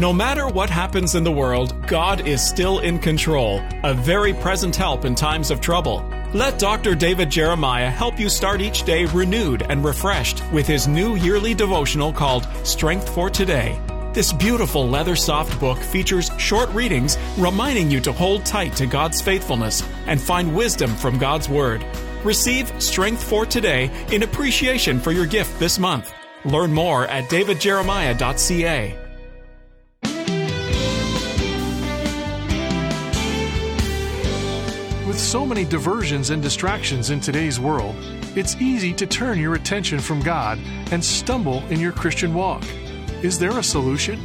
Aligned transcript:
No 0.00 0.14
matter 0.14 0.48
what 0.48 0.70
happens 0.70 1.14
in 1.14 1.24
the 1.24 1.30
world, 1.30 1.86
God 1.86 2.26
is 2.26 2.40
still 2.40 2.78
in 2.78 2.98
control, 2.98 3.60
a 3.84 3.92
very 3.92 4.32
present 4.32 4.74
help 4.74 5.04
in 5.04 5.14
times 5.14 5.50
of 5.50 5.60
trouble. 5.60 6.02
Let 6.32 6.58
Dr. 6.58 6.94
David 6.94 7.28
Jeremiah 7.28 7.90
help 7.90 8.18
you 8.18 8.30
start 8.30 8.62
each 8.62 8.84
day 8.84 9.04
renewed 9.04 9.60
and 9.68 9.84
refreshed 9.84 10.42
with 10.52 10.66
his 10.66 10.88
new 10.88 11.16
yearly 11.16 11.52
devotional 11.52 12.14
called 12.14 12.48
Strength 12.62 13.10
for 13.10 13.28
Today. 13.28 13.78
This 14.14 14.32
beautiful 14.32 14.88
leather 14.88 15.16
soft 15.16 15.60
book 15.60 15.76
features 15.76 16.30
short 16.38 16.70
readings 16.70 17.18
reminding 17.36 17.90
you 17.90 18.00
to 18.00 18.12
hold 18.12 18.46
tight 18.46 18.74
to 18.76 18.86
God's 18.86 19.20
faithfulness 19.20 19.82
and 20.06 20.18
find 20.18 20.56
wisdom 20.56 20.96
from 20.96 21.18
God's 21.18 21.50
Word. 21.50 21.84
Receive 22.24 22.72
Strength 22.82 23.22
for 23.22 23.44
Today 23.44 23.90
in 24.10 24.22
appreciation 24.22 24.98
for 24.98 25.12
your 25.12 25.26
gift 25.26 25.58
this 25.58 25.78
month. 25.78 26.10
Learn 26.46 26.72
more 26.72 27.06
at 27.06 27.28
davidjeremiah.ca. 27.28 29.09
With 35.20 35.28
so 35.28 35.44
many 35.44 35.66
diversions 35.66 36.30
and 36.30 36.42
distractions 36.42 37.10
in 37.10 37.20
today's 37.20 37.60
world, 37.60 37.94
it's 38.34 38.56
easy 38.56 38.94
to 38.94 39.06
turn 39.06 39.38
your 39.38 39.54
attention 39.54 39.98
from 39.98 40.22
God 40.22 40.58
and 40.92 41.04
stumble 41.04 41.62
in 41.66 41.78
your 41.78 41.92
Christian 41.92 42.32
walk. 42.32 42.64
Is 43.22 43.38
there 43.38 43.58
a 43.58 43.62
solution? 43.62 44.18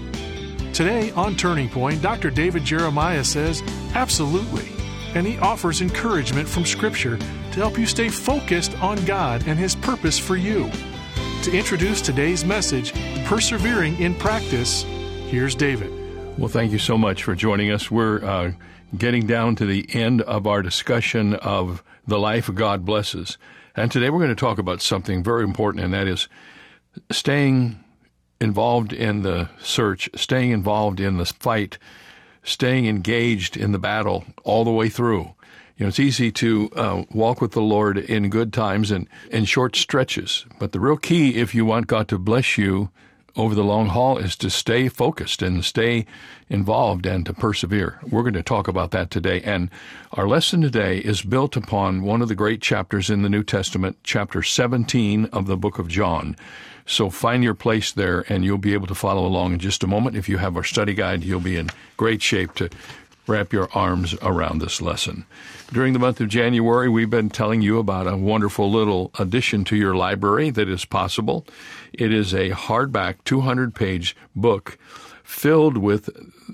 Today 0.71 1.11
on 1.11 1.35
Turning 1.35 1.67
Point, 1.67 2.01
Dr. 2.01 2.29
David 2.29 2.63
Jeremiah 2.63 3.25
says, 3.25 3.61
absolutely. 3.93 4.69
And 5.15 5.27
he 5.27 5.37
offers 5.39 5.81
encouragement 5.81 6.47
from 6.47 6.63
Scripture 6.63 7.17
to 7.17 7.59
help 7.59 7.77
you 7.77 7.85
stay 7.85 8.07
focused 8.07 8.73
on 8.81 9.03
God 9.03 9.45
and 9.47 9.59
His 9.59 9.75
purpose 9.75 10.17
for 10.17 10.37
you. 10.37 10.71
To 11.43 11.51
introduce 11.51 11.99
today's 12.01 12.45
message, 12.45 12.93
Persevering 13.25 13.99
in 13.99 14.15
Practice, 14.15 14.83
here's 15.27 15.55
David. 15.55 16.04
Well, 16.37 16.49
thank 16.49 16.73
you 16.73 16.79
so 16.79 16.97
much 16.97 17.23
for 17.23 17.33
joining 17.33 17.71
us. 17.71 17.89
We're 17.89 18.21
uh, 18.23 18.51
getting 18.97 19.25
down 19.25 19.55
to 19.55 19.65
the 19.65 19.87
end 19.93 20.21
of 20.21 20.45
our 20.45 20.61
discussion 20.61 21.33
of 21.35 21.81
the 22.05 22.19
life 22.19 22.53
God 22.53 22.83
blesses. 22.83 23.37
And 23.73 23.89
today 23.89 24.09
we're 24.09 24.19
going 24.19 24.35
to 24.35 24.35
talk 24.35 24.57
about 24.57 24.81
something 24.81 25.23
very 25.23 25.45
important, 25.45 25.85
and 25.85 25.93
that 25.93 26.07
is 26.07 26.27
staying 27.09 27.81
involved 28.41 28.91
in 28.91 29.21
the 29.21 29.49
search, 29.61 30.09
staying 30.13 30.51
involved 30.51 30.99
in 30.99 31.15
the 31.15 31.25
fight, 31.25 31.77
staying 32.43 32.85
engaged 32.85 33.55
in 33.55 33.71
the 33.71 33.79
battle 33.79 34.25
all 34.43 34.65
the 34.65 34.71
way 34.71 34.89
through. 34.89 35.33
You 35.77 35.85
know, 35.85 35.87
it's 35.87 36.01
easy 36.01 36.33
to 36.33 36.69
uh, 36.75 37.03
walk 37.11 37.39
with 37.39 37.53
the 37.53 37.61
Lord 37.61 37.97
in 37.97 38.29
good 38.29 38.51
times 38.51 38.91
and 38.91 39.07
in 39.31 39.45
short 39.45 39.77
stretches, 39.77 40.45
but 40.59 40.73
the 40.73 40.81
real 40.81 40.97
key, 40.97 41.35
if 41.35 41.55
you 41.55 41.63
want 41.63 41.87
God 41.87 42.09
to 42.09 42.19
bless 42.19 42.57
you 42.57 42.89
over 43.35 43.53
the 43.53 43.63
long 43.63 43.87
haul 43.87 44.17
is 44.17 44.35
to 44.37 44.49
stay 44.49 44.87
focused 44.87 45.41
and 45.41 45.63
stay 45.63 46.05
involved 46.49 47.05
and 47.05 47.25
to 47.25 47.33
persevere. 47.33 47.99
We're 48.09 48.21
going 48.21 48.33
to 48.33 48.43
talk 48.43 48.67
about 48.67 48.91
that 48.91 49.11
today. 49.11 49.41
And 49.41 49.69
our 50.13 50.27
lesson 50.27 50.61
today 50.61 50.99
is 50.99 51.21
built 51.21 51.55
upon 51.55 52.03
one 52.03 52.21
of 52.21 52.27
the 52.27 52.35
great 52.35 52.61
chapters 52.61 53.09
in 53.09 53.23
the 53.23 53.29
New 53.29 53.43
Testament, 53.43 53.97
chapter 54.03 54.41
17 54.41 55.25
of 55.25 55.47
the 55.47 55.57
book 55.57 55.79
of 55.79 55.87
John. 55.87 56.35
So 56.85 57.09
find 57.09 57.43
your 57.43 57.55
place 57.55 57.91
there 57.91 58.25
and 58.29 58.45
you'll 58.45 58.57
be 58.57 58.73
able 58.73 58.87
to 58.87 58.95
follow 58.95 59.25
along 59.25 59.53
in 59.53 59.59
just 59.59 59.83
a 59.83 59.87
moment. 59.87 60.15
If 60.15 60.29
you 60.29 60.37
have 60.37 60.55
our 60.55 60.63
study 60.63 60.93
guide, 60.93 61.23
you'll 61.23 61.39
be 61.39 61.57
in 61.57 61.69
great 61.97 62.21
shape 62.21 62.53
to 62.55 62.69
wrap 63.27 63.51
your 63.51 63.69
arms 63.73 64.15
around 64.21 64.59
this 64.59 64.81
lesson. 64.81 65.25
During 65.71 65.93
the 65.93 65.99
month 65.99 66.21
of 66.21 66.29
January, 66.29 66.89
we've 66.89 67.09
been 67.09 67.29
telling 67.29 67.61
you 67.61 67.79
about 67.79 68.07
a 68.07 68.17
wonderful 68.17 68.71
little 68.71 69.11
addition 69.17 69.63
to 69.65 69.75
your 69.75 69.95
library 69.95 70.49
that 70.51 70.69
is 70.69 70.85
possible. 70.85 71.45
It 71.91 72.13
is 72.13 72.33
a 72.33 72.51
hardback 72.51 73.15
200 73.25 73.73
page 73.73 74.15
book 74.35 74.77
filled 75.23 75.77
with 75.77 76.09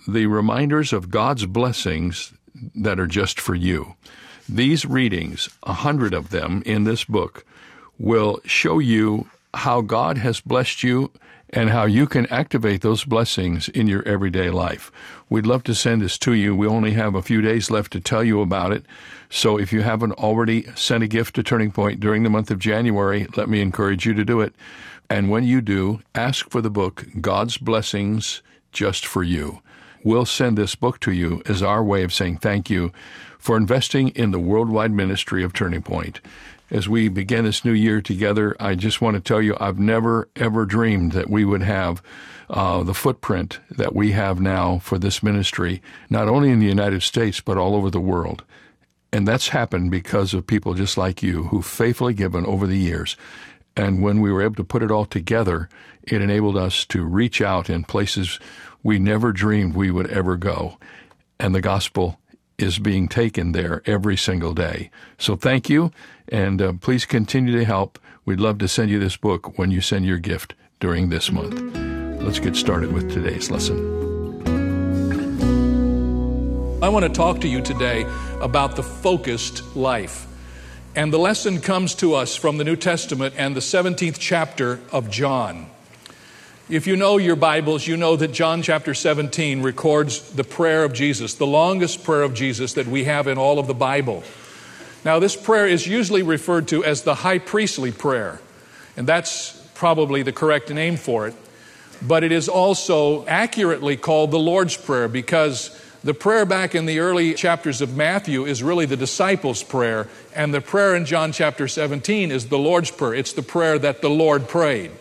the 0.08 0.28
reminders 0.28 0.94
of 0.94 1.10
God's 1.10 1.46
blessings 1.46 2.34
that 2.76 3.00
are 3.00 3.08
just 3.08 3.40
for 3.40 3.56
you. 3.56 3.96
These 4.48 4.86
readings, 4.86 5.50
a 5.64 5.74
hundred 5.74 6.14
of 6.14 6.30
them 6.30 6.64
in 6.66 6.84
this 6.84 7.04
book, 7.04 7.46
will 7.98 8.40
show 8.46 8.80
you 8.80 9.30
how 9.54 9.82
God 9.82 10.18
has 10.18 10.40
blessed 10.40 10.84
you 10.84 11.12
and 11.54 11.70
how 11.70 11.86
you 11.86 12.08
can 12.08 12.26
activate 12.28 12.82
those 12.82 13.04
blessings 13.04 13.68
in 13.70 13.88
your 13.88 14.08
everyday 14.08 14.50
life. 14.50 14.92
We'd 15.30 15.46
love 15.46 15.64
to 15.64 15.76
send 15.76 16.02
this 16.02 16.18
to 16.20 16.34
you. 16.34 16.56
We 16.56 16.68
only 16.68 16.92
have 16.92 17.16
a 17.16 17.22
few 17.22 17.42
days 17.42 17.70
left 17.70 17.92
to 17.94 18.00
tell 18.00 18.24
you 18.24 18.42
about 18.42 18.72
it. 18.72 18.86
So 19.30 19.58
if 19.58 19.74
you 19.74 19.82
haven't 19.82 20.14
already 20.14 20.64
sent 20.76 21.04
a 21.04 21.08
gift 21.08 21.36
to 21.36 21.44
Turning 21.44 21.72
Point 21.72 22.00
during 22.00 22.24
the 22.24 22.30
month 22.30 22.52
of 22.52 22.60
January, 22.60 23.28
let 23.36 23.50
me 23.50 23.62
encourage 23.62 24.06
you 24.06 24.14
to 24.14 24.26
do 24.26 24.42
it. 24.42 24.54
And 25.10 25.30
when 25.30 25.44
you 25.44 25.62
do, 25.62 26.02
ask 26.16 26.50
for 26.50 26.62
the 26.62 26.70
book, 26.70 27.06
God's 27.20 27.58
Blessings 27.58 28.42
Just 28.72 29.06
for 29.06 29.24
You. 29.24 29.62
We'll 30.04 30.26
send 30.26 30.58
this 30.58 30.76
book 30.76 31.00
to 31.02 31.12
you 31.12 31.42
as 31.46 31.62
our 31.62 31.84
way 31.84 32.04
of 32.04 32.14
saying 32.14 32.38
thank 32.38 32.70
you 32.70 32.92
for 33.38 33.58
investing 33.58 34.10
in 34.10 34.32
the 34.32 34.40
worldwide 34.40 34.92
ministry 34.92 35.44
of 35.44 35.52
Turning 35.52 35.82
Point. 35.82 36.22
As 36.72 36.88
we 36.88 37.10
begin 37.10 37.44
this 37.44 37.66
new 37.66 37.74
year 37.74 38.02
together, 38.02 38.56
I 38.58 38.76
just 38.76 39.02
want 39.02 39.16
to 39.16 39.22
tell 39.22 39.42
you 39.42 39.58
I've 39.60 39.78
never, 39.78 40.30
ever 40.38 40.66
dreamed 40.66 41.12
that 41.12 41.30
we 41.30 41.44
would 41.44 41.64
have 41.64 42.02
uh, 42.50 42.82
the 42.84 42.94
footprint 42.94 43.60
that 43.70 43.94
we 43.94 44.14
have 44.14 44.40
now 44.40 44.80
for 44.80 44.98
this 44.98 45.22
ministry, 45.22 45.82
not 46.10 46.30
only 46.30 46.50
in 46.50 46.60
the 46.60 46.68
United 46.68 47.04
States, 47.04 47.42
but 47.42 47.58
all 47.58 47.76
over 47.76 47.90
the 47.90 48.00
world. 48.00 48.46
And 49.12 49.28
that's 49.28 49.50
happened 49.50 49.92
because 49.92 50.34
of 50.34 50.48
people 50.48 50.74
just 50.74 50.98
like 50.98 51.22
you 51.22 51.44
who've 51.44 51.66
faithfully 51.66 52.14
given 52.14 52.46
over 52.46 52.66
the 52.66 52.78
years. 52.78 53.18
And 53.76 54.02
when 54.02 54.22
we 54.22 54.32
were 54.32 54.42
able 54.42 54.56
to 54.56 54.64
put 54.64 54.82
it 54.82 54.92
all 54.92 55.06
together, 55.06 55.68
it 56.04 56.22
enabled 56.22 56.56
us 56.56 56.86
to 56.86 57.04
reach 57.04 57.42
out 57.42 57.70
in 57.70 57.84
places 57.84 58.40
we 58.82 58.98
never 58.98 59.34
dreamed 59.34 59.76
we 59.76 59.92
would 59.92 60.10
ever 60.10 60.38
go. 60.38 60.78
And 61.38 61.54
the 61.54 61.60
gospel 61.60 62.21
is 62.62 62.80
being 62.80 63.08
taken 63.08 63.52
there 63.52 63.82
every 63.86 64.18
single 64.18 64.54
day. 64.54 64.90
So 65.18 65.36
thank 65.36 65.70
you, 65.70 65.92
and 66.28 66.62
uh, 66.62 66.74
please 66.74 67.06
continue 67.06 67.58
to 67.58 67.66
help. 67.66 68.00
We'd 68.26 68.40
love 68.40 68.58
to 68.60 68.68
send 68.68 68.90
you 68.90 69.00
this 69.00 69.18
book 69.18 69.58
when 69.58 69.72
you 69.72 69.82
send 69.82 70.06
your 70.06 70.18
gift 70.18 70.56
during 70.80 71.10
this 71.10 71.32
month. 71.32 71.60
Let's 72.22 72.40
get 72.40 72.56
started 72.56 72.92
with 72.92 73.12
today's 73.12 73.50
lesson. 73.50 74.02
I 76.84 76.90
want 76.90 77.06
to 77.06 77.10
talk 77.10 77.42
to 77.42 77.48
you 77.48 77.62
today 77.62 78.06
about 78.42 78.76
the 78.76 78.84
focused 78.84 79.76
life. 79.76 80.28
And 80.96 81.14
the 81.14 81.20
lesson 81.20 81.62
comes 81.62 81.96
to 81.96 82.16
us 82.16 82.36
from 82.36 82.58
the 82.58 82.64
New 82.64 82.76
Testament 82.76 83.36
and 83.38 83.56
the 83.56 83.60
17th 83.60 84.18
chapter 84.20 84.80
of 84.92 85.10
John. 85.10 85.68
If 86.72 86.88
you 86.88 86.96
know 86.96 87.18
your 87.18 87.36
Bibles, 87.36 87.86
you 87.86 87.98
know 87.98 88.16
that 88.16 88.32
John 88.32 88.62
chapter 88.62 88.94
17 88.94 89.62
records 89.62 90.32
the 90.32 90.46
prayer 90.46 90.86
of 90.86 90.94
Jesus, 90.94 91.34
the 91.34 91.46
longest 91.46 92.06
prayer 92.06 92.22
of 92.22 92.34
Jesus 92.34 92.76
that 92.76 92.88
we 92.88 93.04
have 93.04 93.28
in 93.28 93.38
all 93.38 93.60
of 93.60 93.68
the 93.68 93.74
Bible. 93.74 94.24
Now, 95.04 95.20
this 95.20 95.36
prayer 95.36 95.68
is 95.68 95.86
usually 95.86 96.24
referred 96.24 96.70
to 96.70 96.82
as 96.86 97.02
the 97.02 97.14
high 97.14 97.40
priestly 97.40 97.92
prayer, 97.92 98.40
and 98.96 99.06
that's 99.06 99.52
probably 99.74 100.24
the 100.24 100.32
correct 100.32 100.70
name 100.70 100.96
for 100.96 101.28
it. 101.28 101.36
But 102.02 102.24
it 102.24 102.32
is 102.32 102.48
also 102.48 103.26
accurately 103.26 103.98
called 103.98 104.32
the 104.32 104.40
Lord's 104.40 104.78
Prayer 104.78 105.10
because 105.10 105.78
the 106.06 106.14
prayer 106.14 106.46
back 106.46 106.74
in 106.74 106.86
the 106.86 107.00
early 107.00 107.34
chapters 107.34 107.82
of 107.82 107.98
Matthew 107.98 108.46
is 108.46 108.64
really 108.64 108.86
the 108.86 108.96
disciples' 108.96 109.62
prayer, 109.62 110.08
and 110.34 110.54
the 110.54 110.62
prayer 110.62 110.96
in 110.96 111.04
John 111.04 111.34
chapter 111.34 111.68
17 111.68 112.32
is 112.32 112.48
the 112.48 112.58
Lord's 112.58 112.92
Prayer. 112.92 113.14
It's 113.14 113.34
the 113.34 113.44
prayer 113.44 113.78
that 113.78 114.02
the 114.02 114.10
Lord 114.10 114.48
prayed. 114.48 114.92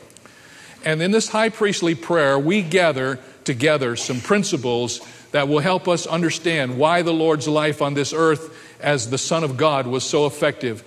And 0.84 1.02
in 1.02 1.10
this 1.10 1.28
high 1.28 1.50
priestly 1.50 1.94
prayer, 1.94 2.38
we 2.38 2.62
gather 2.62 3.18
together 3.44 3.96
some 3.96 4.20
principles 4.20 5.00
that 5.32 5.48
will 5.48 5.60
help 5.60 5.88
us 5.88 6.06
understand 6.06 6.78
why 6.78 7.02
the 7.02 7.12
Lord's 7.12 7.46
life 7.46 7.82
on 7.82 7.94
this 7.94 8.12
earth 8.12 8.56
as 8.80 9.10
the 9.10 9.18
Son 9.18 9.44
of 9.44 9.56
God 9.56 9.86
was 9.86 10.04
so 10.04 10.26
effective. 10.26 10.82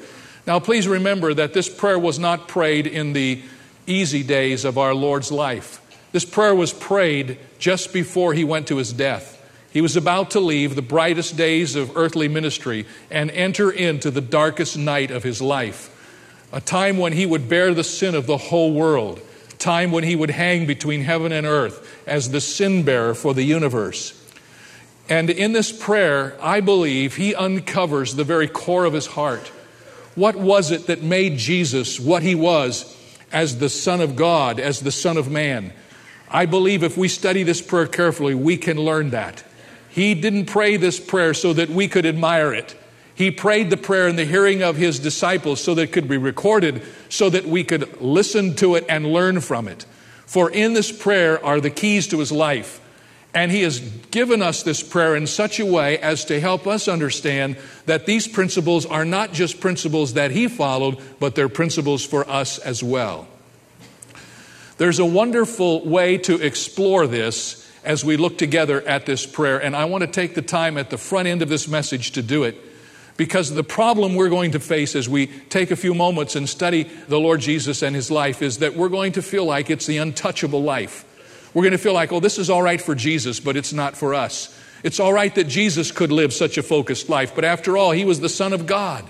Now, 0.45 0.59
please 0.59 0.87
remember 0.87 1.33
that 1.33 1.53
this 1.53 1.69
prayer 1.69 1.97
was 1.97 2.19
not 2.19 2.47
prayed 2.47 2.87
in 2.87 3.13
the 3.13 3.41
easy 3.87 4.23
days 4.23 4.65
of 4.65 4.77
our 4.77 4.93
Lord's 4.93 5.31
life. 5.31 5.79
This 6.11 6.25
prayer 6.25 6.53
was 6.53 6.73
prayed 6.73 7.37
just 7.59 7.93
before 7.93 8.33
he 8.33 8.43
went 8.43 8.67
to 8.67 8.77
his 8.77 8.93
death. 8.93 9.39
He 9.71 9.81
was 9.81 9.95
about 9.95 10.31
to 10.31 10.39
leave 10.39 10.75
the 10.75 10.83
brightest 10.83 11.35
days 11.35 11.75
of 11.75 11.97
earthly 11.97 12.27
ministry 12.27 12.85
and 13.09 13.31
enter 13.31 13.71
into 13.71 14.11
the 14.11 14.21
darkest 14.21 14.77
night 14.77 15.09
of 15.09 15.23
his 15.23 15.41
life, 15.41 15.89
a 16.51 16.61
time 16.61 16.97
when 16.97 17.13
he 17.13 17.25
would 17.25 17.49
bear 17.49 17.73
the 17.73 17.83
sin 17.83 18.13
of 18.13 18.27
the 18.27 18.37
whole 18.37 18.73
world, 18.73 19.19
time 19.63 19.91
when 19.91 20.03
he 20.03 20.15
would 20.15 20.29
hang 20.29 20.67
between 20.67 21.01
heaven 21.01 21.31
and 21.31 21.47
earth 21.47 22.03
as 22.05 22.29
the 22.29 22.41
sin 22.41 22.83
bearer 22.83 23.13
for 23.13 23.33
the 23.33 23.43
universe. 23.43 24.19
And 25.09 25.29
in 25.29 25.53
this 25.53 25.71
prayer, 25.71 26.37
I 26.41 26.59
believe 26.59 27.15
he 27.15 27.33
uncovers 27.33 28.15
the 28.15 28.23
very 28.23 28.47
core 28.47 28.85
of 28.85 28.93
his 28.93 29.07
heart. 29.07 29.47
What 30.15 30.35
was 30.35 30.71
it 30.71 30.87
that 30.87 31.01
made 31.01 31.37
Jesus 31.37 31.99
what 31.99 32.23
he 32.23 32.35
was 32.35 32.95
as 33.31 33.57
the 33.57 33.69
Son 33.69 33.99
of 33.99 34.15
God, 34.15 34.59
as 34.59 34.79
the 34.79 34.91
Son 34.91 35.17
of 35.17 35.31
Man? 35.31 35.73
I 36.29 36.45
believe 36.45 36.83
if 36.83 36.97
we 36.97 37.07
study 37.07 37.43
this 37.43 37.61
prayer 37.61 37.87
carefully, 37.87 38.35
we 38.35 38.57
can 38.57 38.77
learn 38.77 39.09
that. 39.11 39.43
He 39.89 40.15
didn't 40.15 40.45
pray 40.45 40.77
this 40.77 40.99
prayer 40.99 41.33
so 41.33 41.53
that 41.53 41.69
we 41.69 41.87
could 41.87 42.05
admire 42.05 42.53
it. 42.53 42.75
He 43.15 43.29
prayed 43.31 43.69
the 43.69 43.77
prayer 43.77 44.07
in 44.07 44.15
the 44.15 44.25
hearing 44.25 44.63
of 44.63 44.75
his 44.75 44.99
disciples 44.99 45.61
so 45.61 45.75
that 45.75 45.83
it 45.83 45.91
could 45.91 46.07
be 46.07 46.17
recorded, 46.17 46.81
so 47.09 47.29
that 47.29 47.45
we 47.45 47.63
could 47.63 48.01
listen 48.01 48.55
to 48.55 48.75
it 48.75 48.85
and 48.89 49.13
learn 49.13 49.39
from 49.41 49.67
it. 49.67 49.85
For 50.25 50.49
in 50.49 50.73
this 50.73 50.91
prayer 50.91 51.43
are 51.45 51.61
the 51.61 51.69
keys 51.69 52.07
to 52.07 52.19
his 52.19 52.31
life. 52.31 52.79
And 53.33 53.51
He 53.51 53.63
has 53.63 53.79
given 54.11 54.41
us 54.41 54.61
this 54.61 54.83
prayer 54.83 55.15
in 55.15 55.25
such 55.25 55.59
a 55.59 55.65
way 55.65 55.97
as 55.97 56.25
to 56.25 56.39
help 56.39 56.67
us 56.67 56.87
understand 56.87 57.57
that 57.85 58.05
these 58.05 58.27
principles 58.27 58.85
are 58.85 59.05
not 59.05 59.33
just 59.33 59.59
principles 59.59 60.13
that 60.13 60.31
He 60.31 60.47
followed, 60.47 60.99
but 61.19 61.33
they're 61.33 61.49
principles 61.49 62.05
for 62.05 62.29
us 62.29 62.59
as 62.59 62.83
well. 62.83 63.27
There's 64.77 64.99
a 64.99 65.05
wonderful 65.05 65.83
way 65.85 66.17
to 66.19 66.35
explore 66.35 67.07
this 67.07 67.67
as 67.83 68.05
we 68.05 68.17
look 68.17 68.37
together 68.37 68.81
at 68.87 69.05
this 69.05 69.25
prayer, 69.25 69.57
and 69.57 69.75
I 69.75 69.85
want 69.85 70.03
to 70.03 70.07
take 70.07 70.35
the 70.35 70.41
time 70.41 70.77
at 70.77 70.89
the 70.89 70.97
front 70.97 71.27
end 71.27 71.41
of 71.41 71.49
this 71.49 71.67
message 71.67 72.11
to 72.11 72.21
do 72.21 72.43
it 72.43 72.55
because 73.17 73.53
the 73.53 73.63
problem 73.63 74.15
we're 74.15 74.29
going 74.29 74.51
to 74.51 74.59
face 74.59 74.95
as 74.95 75.07
we 75.07 75.27
take 75.27 75.71
a 75.71 75.75
few 75.75 75.93
moments 75.93 76.35
and 76.35 76.49
study 76.49 76.83
the 77.07 77.19
Lord 77.19 77.41
Jesus 77.41 77.81
and 77.81 77.95
his 77.95 78.09
life 78.09 78.41
is 78.41 78.59
that 78.59 78.75
we're 78.75 78.89
going 78.89 79.11
to 79.13 79.21
feel 79.21 79.45
like 79.45 79.69
it's 79.69 79.85
the 79.85 79.97
untouchable 79.97 80.63
life. 80.63 81.05
We're 81.53 81.61
going 81.61 81.73
to 81.73 81.77
feel 81.77 81.93
like, 81.93 82.11
oh, 82.11 82.19
this 82.19 82.39
is 82.39 82.49
all 82.49 82.63
right 82.63 82.81
for 82.81 82.95
Jesus, 82.95 83.39
but 83.39 83.55
it's 83.55 83.73
not 83.73 83.95
for 83.95 84.15
us. 84.15 84.57
It's 84.81 84.99
all 84.99 85.13
right 85.13 85.33
that 85.35 85.45
Jesus 85.45 85.91
could 85.91 86.11
live 86.11 86.33
such 86.33 86.57
a 86.57 86.63
focused 86.63 87.07
life, 87.07 87.35
but 87.35 87.45
after 87.45 87.77
all, 87.77 87.91
he 87.91 88.05
was 88.05 88.19
the 88.19 88.29
Son 88.29 88.51
of 88.51 88.65
God. 88.65 89.07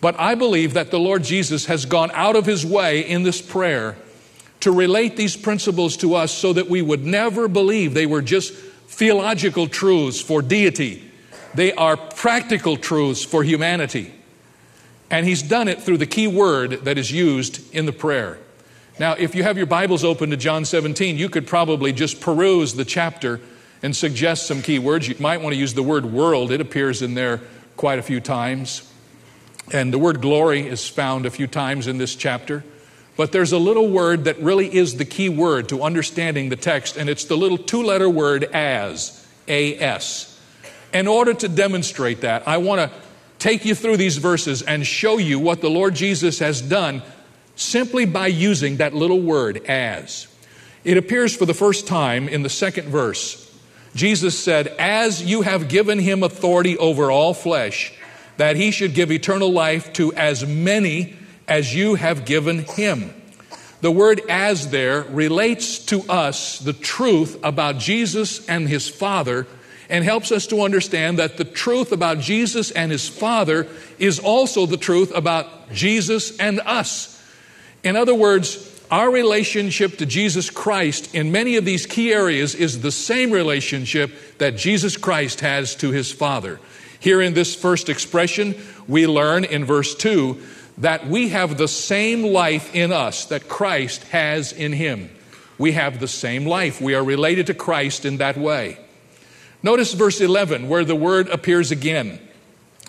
But 0.00 0.18
I 0.18 0.34
believe 0.34 0.74
that 0.74 0.90
the 0.90 0.98
Lord 0.98 1.22
Jesus 1.22 1.66
has 1.66 1.84
gone 1.84 2.10
out 2.14 2.36
of 2.36 2.46
his 2.46 2.64
way 2.64 3.06
in 3.06 3.22
this 3.22 3.42
prayer 3.42 3.96
to 4.60 4.72
relate 4.72 5.16
these 5.16 5.36
principles 5.36 5.98
to 5.98 6.14
us 6.14 6.32
so 6.32 6.54
that 6.54 6.68
we 6.68 6.80
would 6.80 7.04
never 7.04 7.48
believe 7.48 7.92
they 7.92 8.06
were 8.06 8.22
just 8.22 8.54
theological 8.88 9.68
truths 9.68 10.20
for 10.20 10.42
deity. 10.42 11.09
They 11.54 11.72
are 11.72 11.96
practical 11.96 12.76
truths 12.76 13.24
for 13.24 13.42
humanity. 13.42 14.12
And 15.10 15.26
he's 15.26 15.42
done 15.42 15.66
it 15.68 15.82
through 15.82 15.98
the 15.98 16.06
key 16.06 16.28
word 16.28 16.84
that 16.84 16.96
is 16.96 17.10
used 17.10 17.74
in 17.74 17.86
the 17.86 17.92
prayer. 17.92 18.38
Now, 18.98 19.14
if 19.14 19.34
you 19.34 19.42
have 19.42 19.56
your 19.56 19.66
Bibles 19.66 20.04
open 20.04 20.30
to 20.30 20.36
John 20.36 20.64
17, 20.64 21.16
you 21.16 21.28
could 21.28 21.46
probably 21.46 21.92
just 21.92 22.20
peruse 22.20 22.74
the 22.74 22.84
chapter 22.84 23.40
and 23.82 23.96
suggest 23.96 24.46
some 24.46 24.62
key 24.62 24.78
words. 24.78 25.08
You 25.08 25.16
might 25.18 25.40
want 25.40 25.54
to 25.54 25.58
use 25.58 25.74
the 25.74 25.82
word 25.82 26.04
world, 26.04 26.52
it 26.52 26.60
appears 26.60 27.02
in 27.02 27.14
there 27.14 27.40
quite 27.76 27.98
a 27.98 28.02
few 28.02 28.20
times. 28.20 28.86
And 29.72 29.92
the 29.92 29.98
word 29.98 30.20
glory 30.20 30.66
is 30.66 30.86
found 30.88 31.26
a 31.26 31.30
few 31.30 31.46
times 31.46 31.86
in 31.86 31.98
this 31.98 32.14
chapter. 32.14 32.62
But 33.16 33.32
there's 33.32 33.52
a 33.52 33.58
little 33.58 33.88
word 33.88 34.24
that 34.24 34.38
really 34.38 34.72
is 34.72 34.96
the 34.96 35.04
key 35.04 35.28
word 35.28 35.68
to 35.70 35.82
understanding 35.82 36.48
the 36.48 36.56
text, 36.56 36.96
and 36.96 37.08
it's 37.08 37.24
the 37.24 37.36
little 37.36 37.58
two 37.58 37.82
letter 37.82 38.08
word 38.08 38.44
as, 38.44 39.26
A 39.48 39.78
S. 39.78 40.39
In 40.92 41.06
order 41.06 41.34
to 41.34 41.48
demonstrate 41.48 42.22
that, 42.22 42.46
I 42.48 42.58
want 42.58 42.80
to 42.80 42.96
take 43.38 43.64
you 43.64 43.74
through 43.74 43.96
these 43.96 44.18
verses 44.18 44.62
and 44.62 44.86
show 44.86 45.18
you 45.18 45.38
what 45.38 45.60
the 45.60 45.70
Lord 45.70 45.94
Jesus 45.94 46.38
has 46.40 46.60
done 46.60 47.02
simply 47.56 48.04
by 48.04 48.26
using 48.26 48.78
that 48.78 48.94
little 48.94 49.20
word 49.20 49.64
as. 49.66 50.26
It 50.82 50.96
appears 50.96 51.36
for 51.36 51.46
the 51.46 51.54
first 51.54 51.86
time 51.86 52.28
in 52.28 52.42
the 52.42 52.48
second 52.48 52.88
verse. 52.88 53.46
Jesus 53.94 54.38
said, 54.38 54.68
As 54.78 55.22
you 55.22 55.42
have 55.42 55.68
given 55.68 55.98
him 55.98 56.22
authority 56.22 56.78
over 56.78 57.10
all 57.10 57.34
flesh, 57.34 57.92
that 58.36 58.56
he 58.56 58.70
should 58.70 58.94
give 58.94 59.12
eternal 59.12 59.52
life 59.52 59.92
to 59.94 60.14
as 60.14 60.46
many 60.46 61.16
as 61.46 61.74
you 61.74 61.96
have 61.96 62.24
given 62.24 62.64
him. 62.64 63.12
The 63.80 63.90
word 63.90 64.22
as 64.28 64.70
there 64.70 65.02
relates 65.02 65.78
to 65.86 66.02
us 66.08 66.58
the 66.58 66.72
truth 66.72 67.38
about 67.42 67.78
Jesus 67.78 68.46
and 68.46 68.68
his 68.68 68.88
Father 68.88 69.46
and 69.90 70.04
helps 70.04 70.32
us 70.32 70.46
to 70.46 70.62
understand 70.62 71.18
that 71.18 71.36
the 71.36 71.44
truth 71.44 71.92
about 71.92 72.20
Jesus 72.20 72.70
and 72.70 72.92
his 72.92 73.08
Father 73.08 73.66
is 73.98 74.18
also 74.18 74.64
the 74.66 74.76
truth 74.76 75.12
about 75.14 75.72
Jesus 75.72 76.38
and 76.38 76.60
us. 76.60 77.22
In 77.82 77.96
other 77.96 78.14
words, 78.14 78.66
our 78.90 79.10
relationship 79.10 79.98
to 79.98 80.06
Jesus 80.06 80.50
Christ 80.50 81.14
in 81.14 81.30
many 81.32 81.56
of 81.56 81.64
these 81.64 81.86
key 81.86 82.12
areas 82.12 82.54
is 82.54 82.80
the 82.80 82.90
same 82.90 83.30
relationship 83.30 84.12
that 84.38 84.56
Jesus 84.56 84.96
Christ 84.96 85.40
has 85.40 85.74
to 85.76 85.90
his 85.90 86.10
Father. 86.10 86.58
Here 86.98 87.20
in 87.20 87.34
this 87.34 87.54
first 87.54 87.88
expression, 87.88 88.54
we 88.88 89.06
learn 89.06 89.44
in 89.44 89.64
verse 89.64 89.94
2 89.94 90.40
that 90.78 91.06
we 91.06 91.28
have 91.28 91.56
the 91.56 91.68
same 91.68 92.22
life 92.22 92.74
in 92.74 92.92
us 92.92 93.26
that 93.26 93.48
Christ 93.48 94.04
has 94.04 94.52
in 94.52 94.72
him. 94.72 95.10
We 95.58 95.72
have 95.72 96.00
the 96.00 96.08
same 96.08 96.46
life. 96.46 96.80
We 96.80 96.94
are 96.94 97.04
related 97.04 97.46
to 97.46 97.54
Christ 97.54 98.04
in 98.04 98.16
that 98.16 98.36
way. 98.36 98.78
Notice 99.62 99.92
verse 99.92 100.20
11 100.20 100.68
where 100.68 100.84
the 100.84 100.96
word 100.96 101.28
appears 101.28 101.70
again. 101.70 102.18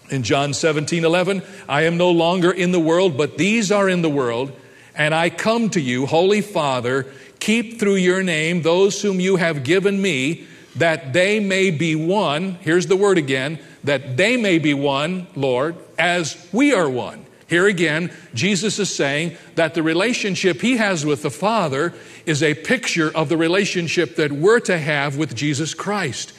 In 0.09 0.23
John 0.23 0.53
17 0.53 1.05
11, 1.05 1.41
I 1.69 1.83
am 1.83 1.97
no 1.97 2.11
longer 2.11 2.51
in 2.51 2.71
the 2.71 2.79
world, 2.79 3.17
but 3.17 3.37
these 3.37 3.71
are 3.71 3.87
in 3.87 4.01
the 4.01 4.09
world, 4.09 4.51
and 4.93 5.15
I 5.15 5.29
come 5.29 5.69
to 5.69 5.79
you, 5.79 6.05
Holy 6.05 6.41
Father, 6.41 7.07
keep 7.39 7.79
through 7.79 7.95
your 7.95 8.21
name 8.21 8.61
those 8.61 9.01
whom 9.01 9.19
you 9.19 9.37
have 9.37 9.63
given 9.63 10.01
me, 10.01 10.45
that 10.75 11.13
they 11.13 11.39
may 11.39 11.71
be 11.71 11.95
one. 11.95 12.55
Here's 12.61 12.87
the 12.87 12.97
word 12.97 13.17
again 13.17 13.59
that 13.83 14.15
they 14.15 14.37
may 14.37 14.59
be 14.59 14.73
one, 14.73 15.27
Lord, 15.35 15.75
as 15.97 16.47
we 16.51 16.73
are 16.73 16.89
one. 16.89 17.25
Here 17.47 17.67
again, 17.67 18.11
Jesus 18.33 18.79
is 18.79 18.95
saying 18.95 19.35
that 19.55 19.73
the 19.73 19.83
relationship 19.83 20.61
he 20.61 20.77
has 20.77 21.05
with 21.05 21.23
the 21.23 21.31
Father 21.31 21.93
is 22.25 22.43
a 22.43 22.53
picture 22.53 23.09
of 23.13 23.27
the 23.27 23.37
relationship 23.37 24.15
that 24.17 24.31
we're 24.31 24.59
to 24.61 24.77
have 24.77 25.17
with 25.17 25.35
Jesus 25.35 25.73
Christ. 25.73 26.33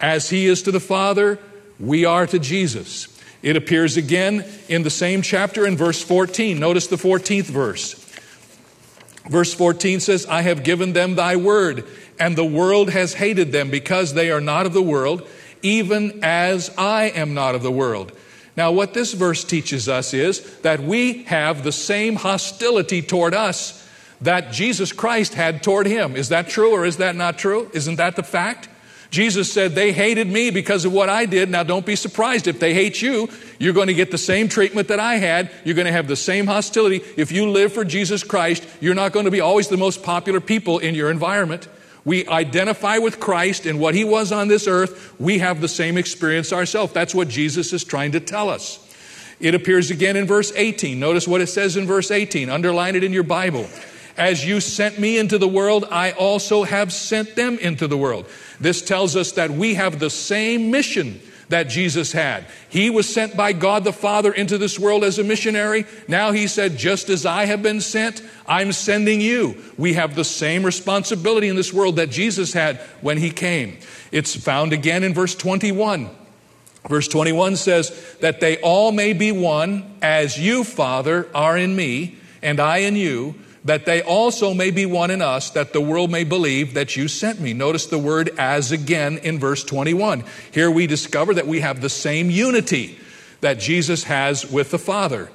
As 0.00 0.30
he 0.30 0.46
is 0.46 0.62
to 0.62 0.70
the 0.70 0.80
Father, 0.80 1.38
we 1.78 2.04
are 2.04 2.26
to 2.26 2.38
Jesus. 2.38 3.08
It 3.42 3.56
appears 3.56 3.96
again 3.96 4.44
in 4.68 4.82
the 4.82 4.90
same 4.90 5.22
chapter 5.22 5.66
in 5.66 5.76
verse 5.76 6.02
14. 6.02 6.58
Notice 6.58 6.86
the 6.86 6.96
14th 6.96 7.44
verse. 7.44 7.94
Verse 9.28 9.52
14 9.54 10.00
says, 10.00 10.26
I 10.26 10.42
have 10.42 10.64
given 10.64 10.92
them 10.92 11.14
thy 11.14 11.36
word, 11.36 11.84
and 12.18 12.36
the 12.36 12.44
world 12.44 12.90
has 12.90 13.14
hated 13.14 13.52
them 13.52 13.70
because 13.70 14.14
they 14.14 14.30
are 14.30 14.40
not 14.40 14.66
of 14.66 14.72
the 14.72 14.82
world, 14.82 15.26
even 15.62 16.20
as 16.22 16.72
I 16.78 17.04
am 17.04 17.34
not 17.34 17.54
of 17.54 17.62
the 17.62 17.72
world. 17.72 18.12
Now, 18.56 18.72
what 18.72 18.94
this 18.94 19.12
verse 19.12 19.44
teaches 19.44 19.88
us 19.88 20.14
is 20.14 20.40
that 20.60 20.80
we 20.80 21.24
have 21.24 21.62
the 21.62 21.72
same 21.72 22.16
hostility 22.16 23.02
toward 23.02 23.34
us 23.34 23.86
that 24.22 24.50
Jesus 24.52 24.92
Christ 24.92 25.34
had 25.34 25.62
toward 25.62 25.86
him. 25.86 26.16
Is 26.16 26.30
that 26.30 26.48
true 26.48 26.72
or 26.72 26.86
is 26.86 26.96
that 26.96 27.16
not 27.16 27.36
true? 27.36 27.70
Isn't 27.74 27.96
that 27.96 28.16
the 28.16 28.22
fact? 28.22 28.68
Jesus 29.16 29.50
said, 29.50 29.74
They 29.74 29.92
hated 29.92 30.26
me 30.26 30.50
because 30.50 30.84
of 30.84 30.92
what 30.92 31.08
I 31.08 31.24
did. 31.24 31.48
Now, 31.48 31.62
don't 31.62 31.86
be 31.86 31.96
surprised 31.96 32.46
if 32.46 32.60
they 32.60 32.74
hate 32.74 33.00
you. 33.00 33.30
You're 33.58 33.72
going 33.72 33.86
to 33.86 33.94
get 33.94 34.10
the 34.10 34.18
same 34.18 34.46
treatment 34.46 34.88
that 34.88 35.00
I 35.00 35.14
had. 35.14 35.50
You're 35.64 35.74
going 35.74 35.86
to 35.86 35.92
have 35.92 36.06
the 36.06 36.16
same 36.16 36.46
hostility. 36.46 37.00
If 37.16 37.32
you 37.32 37.48
live 37.48 37.72
for 37.72 37.82
Jesus 37.82 38.22
Christ, 38.22 38.68
you're 38.78 38.94
not 38.94 39.12
going 39.12 39.24
to 39.24 39.30
be 39.30 39.40
always 39.40 39.68
the 39.68 39.78
most 39.78 40.02
popular 40.02 40.38
people 40.38 40.80
in 40.80 40.94
your 40.94 41.10
environment. 41.10 41.66
We 42.04 42.28
identify 42.28 42.98
with 42.98 43.18
Christ 43.18 43.64
and 43.64 43.80
what 43.80 43.94
he 43.94 44.04
was 44.04 44.32
on 44.32 44.48
this 44.48 44.68
earth. 44.68 45.18
We 45.18 45.38
have 45.38 45.62
the 45.62 45.68
same 45.68 45.96
experience 45.96 46.52
ourselves. 46.52 46.92
That's 46.92 47.14
what 47.14 47.28
Jesus 47.28 47.72
is 47.72 47.84
trying 47.84 48.12
to 48.12 48.20
tell 48.20 48.50
us. 48.50 48.78
It 49.40 49.54
appears 49.54 49.90
again 49.90 50.16
in 50.16 50.26
verse 50.26 50.52
18. 50.54 51.00
Notice 51.00 51.26
what 51.26 51.40
it 51.40 51.46
says 51.46 51.78
in 51.78 51.86
verse 51.86 52.10
18. 52.10 52.50
Underline 52.50 52.96
it 52.96 53.02
in 53.02 53.14
your 53.14 53.22
Bible. 53.22 53.66
As 54.16 54.44
you 54.44 54.60
sent 54.60 54.98
me 54.98 55.18
into 55.18 55.38
the 55.38 55.48
world, 55.48 55.86
I 55.90 56.12
also 56.12 56.64
have 56.64 56.92
sent 56.92 57.36
them 57.36 57.58
into 57.58 57.86
the 57.86 57.98
world. 57.98 58.26
This 58.60 58.82
tells 58.82 59.14
us 59.16 59.32
that 59.32 59.50
we 59.50 59.74
have 59.74 59.98
the 59.98 60.10
same 60.10 60.70
mission 60.70 61.20
that 61.48 61.68
Jesus 61.68 62.10
had. 62.12 62.46
He 62.68 62.90
was 62.90 63.12
sent 63.12 63.36
by 63.36 63.52
God 63.52 63.84
the 63.84 63.92
Father 63.92 64.32
into 64.32 64.58
this 64.58 64.78
world 64.78 65.04
as 65.04 65.18
a 65.18 65.24
missionary. 65.24 65.84
Now 66.08 66.32
he 66.32 66.48
said, 66.48 66.76
just 66.76 67.08
as 67.08 67.24
I 67.24 67.44
have 67.44 67.62
been 67.62 67.80
sent, 67.80 68.22
I'm 68.48 68.72
sending 68.72 69.20
you. 69.20 69.62
We 69.76 69.92
have 69.92 70.16
the 70.16 70.24
same 70.24 70.64
responsibility 70.64 71.48
in 71.48 71.54
this 71.54 71.72
world 71.72 71.96
that 71.96 72.10
Jesus 72.10 72.52
had 72.52 72.78
when 73.00 73.18
he 73.18 73.30
came. 73.30 73.78
It's 74.10 74.34
found 74.34 74.72
again 74.72 75.04
in 75.04 75.14
verse 75.14 75.34
21. 75.36 76.10
Verse 76.88 77.08
21 77.08 77.56
says, 77.56 78.16
that 78.20 78.40
they 78.40 78.58
all 78.60 78.92
may 78.92 79.12
be 79.12 79.30
one, 79.30 79.98
as 80.02 80.38
you, 80.38 80.64
Father, 80.64 81.28
are 81.34 81.56
in 81.56 81.76
me, 81.76 82.16
and 82.42 82.60
I 82.60 82.78
in 82.78 82.96
you 82.96 83.34
that 83.66 83.84
they 83.84 84.00
also 84.00 84.54
may 84.54 84.70
be 84.70 84.86
one 84.86 85.10
in 85.10 85.20
us, 85.20 85.50
that 85.50 85.72
the 85.72 85.80
world 85.80 86.10
may 86.10 86.22
believe 86.22 86.74
that 86.74 86.96
you 86.96 87.08
sent 87.08 87.40
me. 87.40 87.52
Notice 87.52 87.86
the 87.86 87.98
word 87.98 88.30
as 88.38 88.70
again 88.70 89.18
in 89.18 89.40
verse 89.40 89.64
21. 89.64 90.22
Here 90.52 90.70
we 90.70 90.86
discover 90.86 91.34
that 91.34 91.48
we 91.48 91.60
have 91.60 91.80
the 91.80 91.90
same 91.90 92.30
unity 92.30 92.98
that 93.40 93.58
Jesus 93.58 94.04
has 94.04 94.48
with 94.48 94.70
the 94.70 94.78
Father. 94.78 95.30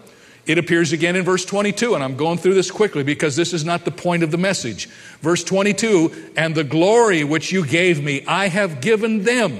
It 0.45 0.57
appears 0.57 0.93
again 0.93 1.17
in 1.17 1.25
verse 1.25 1.43
22, 1.43 1.93
and 1.93 2.03
I'm 2.03 2.15
going 2.15 2.37
through 2.37 2.53
this 2.53 2.71
quickly 2.71 3.03
because 3.03 3.35
this 3.35 3.53
is 3.53 3.65
not 3.65 3.83
the 3.83 3.91
point 3.91 4.23
of 4.23 4.31
the 4.31 4.37
message. 4.37 4.87
Verse 5.19 5.43
22 5.43 6.31
And 6.37 6.55
the 6.55 6.63
glory 6.63 7.25
which 7.25 7.51
you 7.51 7.65
gave 7.65 8.01
me, 8.01 8.23
I 8.25 8.47
have 8.47 8.79
given 8.79 9.23
them, 9.23 9.59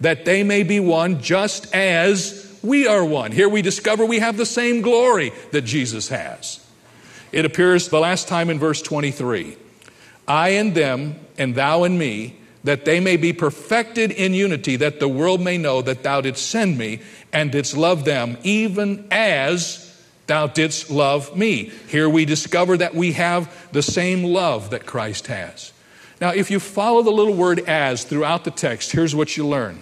that 0.00 0.26
they 0.26 0.42
may 0.42 0.62
be 0.62 0.78
one 0.78 1.22
just 1.22 1.74
as 1.74 2.58
we 2.62 2.86
are 2.86 3.04
one. 3.04 3.32
Here 3.32 3.48
we 3.48 3.62
discover 3.62 4.04
we 4.04 4.18
have 4.18 4.36
the 4.36 4.46
same 4.46 4.82
glory 4.82 5.32
that 5.52 5.62
Jesus 5.62 6.08
has. 6.10 6.60
It 7.32 7.44
appears 7.44 7.88
the 7.88 8.00
last 8.00 8.28
time 8.28 8.50
in 8.50 8.58
verse 8.58 8.82
23 8.82 9.56
I 10.26 10.50
and 10.50 10.74
them, 10.74 11.16
and 11.38 11.54
thou 11.54 11.84
and 11.84 11.98
me, 11.98 12.36
that 12.62 12.84
they 12.84 13.00
may 13.00 13.16
be 13.16 13.32
perfected 13.32 14.10
in 14.10 14.34
unity, 14.34 14.76
that 14.76 15.00
the 15.00 15.08
world 15.08 15.40
may 15.40 15.58
know 15.58 15.82
that 15.82 16.02
thou 16.02 16.20
didst 16.20 16.48
send 16.48 16.76
me 16.76 17.00
and 17.32 17.50
didst 17.50 17.76
love 17.76 18.04
them, 18.04 18.36
even 18.42 19.06
as 19.10 19.86
thou 20.26 20.46
didst 20.46 20.90
love 20.90 21.36
me. 21.36 21.72
Here 21.88 22.08
we 22.08 22.24
discover 22.24 22.76
that 22.76 22.94
we 22.94 23.12
have 23.12 23.72
the 23.72 23.82
same 23.82 24.22
love 24.22 24.70
that 24.70 24.86
Christ 24.86 25.26
has. 25.26 25.72
Now, 26.20 26.30
if 26.30 26.50
you 26.50 26.60
follow 26.60 27.02
the 27.02 27.10
little 27.10 27.34
word 27.34 27.60
as 27.60 28.04
throughout 28.04 28.44
the 28.44 28.50
text, 28.50 28.92
here's 28.92 29.14
what 29.14 29.36
you 29.36 29.46
learn. 29.46 29.80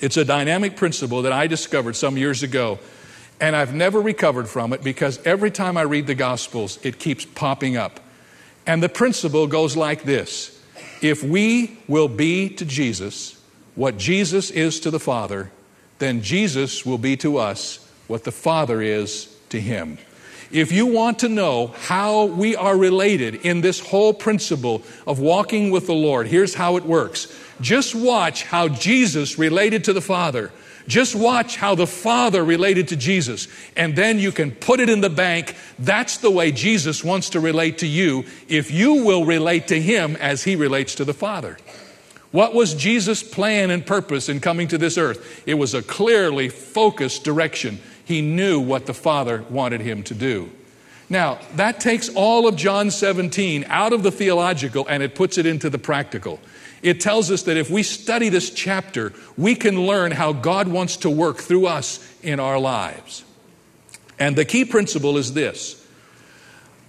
It's 0.00 0.16
a 0.16 0.24
dynamic 0.24 0.76
principle 0.76 1.22
that 1.22 1.32
I 1.32 1.46
discovered 1.48 1.96
some 1.96 2.16
years 2.16 2.42
ago, 2.42 2.78
and 3.40 3.56
I've 3.56 3.74
never 3.74 4.00
recovered 4.00 4.48
from 4.48 4.72
it 4.72 4.82
because 4.82 5.18
every 5.24 5.50
time 5.50 5.76
I 5.76 5.82
read 5.82 6.06
the 6.06 6.14
Gospels, 6.14 6.78
it 6.82 6.98
keeps 6.98 7.24
popping 7.24 7.76
up. 7.76 8.00
And 8.66 8.82
the 8.82 8.88
principle 8.88 9.46
goes 9.46 9.76
like 9.76 10.04
this 10.04 10.60
If 11.00 11.24
we 11.24 11.78
will 11.88 12.08
be 12.08 12.50
to 12.50 12.64
Jesus 12.64 13.40
what 13.74 13.96
Jesus 13.96 14.50
is 14.50 14.80
to 14.80 14.90
the 14.90 15.00
Father, 15.00 15.50
then 15.98 16.22
Jesus 16.22 16.84
will 16.84 16.98
be 16.98 17.16
to 17.18 17.38
us 17.38 17.88
what 18.08 18.24
the 18.24 18.32
Father 18.32 18.82
is 18.82 19.34
to 19.48 19.60
him. 19.60 19.98
If 20.50 20.72
you 20.72 20.86
want 20.86 21.20
to 21.20 21.28
know 21.28 21.68
how 21.68 22.24
we 22.24 22.56
are 22.56 22.76
related 22.76 23.36
in 23.36 23.60
this 23.60 23.78
whole 23.78 24.12
principle 24.12 24.82
of 25.06 25.20
walking 25.20 25.70
with 25.70 25.86
the 25.86 25.94
Lord, 25.94 26.26
here's 26.26 26.54
how 26.54 26.76
it 26.76 26.84
works. 26.84 27.32
Just 27.60 27.94
watch 27.94 28.42
how 28.42 28.66
Jesus 28.66 29.38
related 29.38 29.84
to 29.84 29.92
the 29.92 30.00
Father. 30.00 30.50
Just 30.88 31.14
watch 31.14 31.56
how 31.56 31.74
the 31.74 31.86
Father 31.86 32.44
related 32.44 32.88
to 32.88 32.96
Jesus, 32.96 33.48
and 33.76 33.94
then 33.94 34.18
you 34.18 34.32
can 34.32 34.50
put 34.50 34.80
it 34.80 34.88
in 34.88 35.00
the 35.00 35.10
bank. 35.10 35.54
That's 35.78 36.16
the 36.16 36.30
way 36.30 36.52
Jesus 36.52 37.04
wants 37.04 37.30
to 37.30 37.40
relate 37.40 37.78
to 37.78 37.86
you 37.86 38.24
if 38.48 38.70
you 38.70 39.04
will 39.04 39.24
relate 39.24 39.68
to 39.68 39.80
Him 39.80 40.16
as 40.16 40.44
He 40.44 40.56
relates 40.56 40.94
to 40.96 41.04
the 41.04 41.14
Father. 41.14 41.58
What 42.32 42.54
was 42.54 42.74
Jesus' 42.74 43.22
plan 43.22 43.70
and 43.70 43.84
purpose 43.84 44.28
in 44.28 44.40
coming 44.40 44.68
to 44.68 44.78
this 44.78 44.96
earth? 44.96 45.42
It 45.46 45.54
was 45.54 45.74
a 45.74 45.82
clearly 45.82 46.48
focused 46.48 47.24
direction. 47.24 47.80
He 48.04 48.22
knew 48.22 48.60
what 48.60 48.86
the 48.86 48.94
Father 48.94 49.44
wanted 49.50 49.80
him 49.80 50.02
to 50.04 50.14
do. 50.14 50.50
Now, 51.08 51.40
that 51.56 51.80
takes 51.80 52.08
all 52.08 52.46
of 52.46 52.54
John 52.54 52.92
17 52.92 53.64
out 53.68 53.92
of 53.92 54.04
the 54.04 54.12
theological 54.12 54.86
and 54.88 55.02
it 55.02 55.16
puts 55.16 55.38
it 55.38 55.46
into 55.46 55.68
the 55.68 55.78
practical. 55.78 56.38
It 56.82 57.00
tells 57.00 57.30
us 57.30 57.42
that 57.42 57.56
if 57.56 57.70
we 57.70 57.82
study 57.82 58.28
this 58.28 58.50
chapter, 58.50 59.12
we 59.36 59.54
can 59.54 59.86
learn 59.86 60.12
how 60.12 60.32
God 60.32 60.68
wants 60.68 60.96
to 60.98 61.10
work 61.10 61.38
through 61.38 61.66
us 61.66 62.06
in 62.22 62.40
our 62.40 62.58
lives. 62.58 63.24
And 64.18 64.36
the 64.36 64.44
key 64.44 64.64
principle 64.64 65.16
is 65.16 65.32
this 65.34 65.76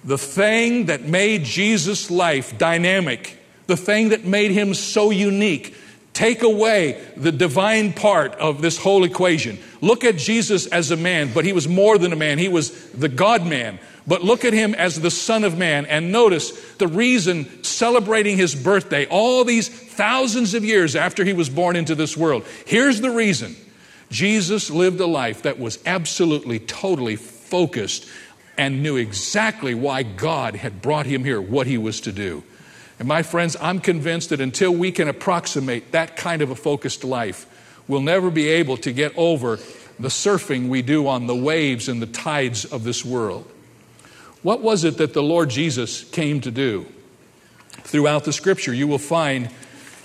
the 0.03 0.17
thing 0.17 0.86
that 0.86 1.03
made 1.03 1.43
Jesus' 1.43 2.10
life 2.10 2.57
dynamic, 2.57 3.38
the 3.67 3.77
thing 3.77 4.10
that 4.10 4.25
made 4.25 4.51
him 4.51 4.74
so 4.74 5.12
unique, 5.12 5.75
Take 6.13 6.44
away 6.44 7.01
the 7.15 7.32
divine 7.32 7.94
part 7.94 8.36
of 8.36 8.62
this 8.62 8.77
whole 8.77 9.06
equation. 9.06 9.58
Look 9.80 10.03
at 10.03 10.18
Jesus 10.18 10.68
as 10.68 10.91
a 10.91 10.98
man, 10.98 11.32
but 11.34 11.46
he 11.46 11.53
was 11.53 11.68
more 11.68 11.98
than 11.98 12.12
a 12.12 12.18
man. 12.18 12.38
He 12.38 12.50
was 12.50 12.91
the 12.91 13.08
God 13.08 13.46
man. 13.46 13.80
But 14.06 14.24
look 14.24 14.44
at 14.44 14.53
him 14.53 14.74
as 14.75 15.00
the 15.00 15.12
Son 15.12 15.44
of 15.44 15.58
Man 15.58 15.86
and 15.86 16.12
notice 16.12 16.51
the 16.74 16.88
reason 16.88 17.63
celebrating 17.63 18.36
his 18.36 18.56
birthday 18.56 19.06
all 19.06 19.44
these 19.46 19.70
thousands 19.70 20.53
of 20.53 20.65
years 20.65 20.96
after 20.96 21.24
he 21.24 21.34
was 21.34 21.50
born 21.50 21.75
into 21.75 21.96
this 21.96 22.18
world. 22.18 22.46
Here's 22.65 23.00
the 23.00 23.12
reason 23.12 23.56
Jesus 24.10 24.70
lived 24.70 25.00
a 25.00 25.06
life 25.06 25.44
that 25.44 25.60
was 25.60 25.80
absolutely, 25.86 26.60
totally 26.60 27.15
focused 27.15 28.08
and 28.58 28.84
knew 28.84 28.98
exactly 28.98 29.74
why 29.74 30.03
God 30.03 30.56
had 30.56 30.82
brought 30.82 31.06
him 31.06 31.24
here, 31.24 31.39
what 31.39 31.68
he 31.68 31.77
was 31.77 32.01
to 32.01 32.12
do. 32.12 32.44
And 33.01 33.08
my 33.08 33.24
friends, 33.24 33.58
I'm 33.60 33.79
convinced 33.79 34.29
that 34.29 34.39
until 34.41 34.70
we 34.70 34.91
can 34.91 35.08
approximate 35.08 35.91
that 35.91 36.15
kind 36.15 36.43
of 36.43 36.51
a 36.51 36.55
focused 36.55 37.03
life, 37.03 37.48
we'll 37.88 38.00
never 38.00 38.29
be 38.29 38.48
able 38.48 38.77
to 38.77 38.91
get 38.91 39.12
over 39.17 39.58
the 40.00 40.10
surfing 40.10 40.70
we 40.70 40.84
do 40.84 41.08
on 41.08 41.25
the 41.25 41.36
waves 41.36 41.89
and 41.89 42.00
the 42.00 42.05
tides 42.05 42.63
of 42.63 42.84
this 42.84 43.03
world. 43.03 43.50
What 44.43 44.62
was 44.62 44.84
it 44.84 45.00
that 45.00 45.13
the 45.13 45.24
Lord 45.24 45.50
Jesus 45.50 46.03
came 46.03 46.41
to 46.41 46.51
do? 46.51 46.86
Throughout 47.72 48.24
the 48.24 48.34
scripture, 48.34 48.72
you 48.72 48.86
will 48.86 49.00
find 49.00 49.50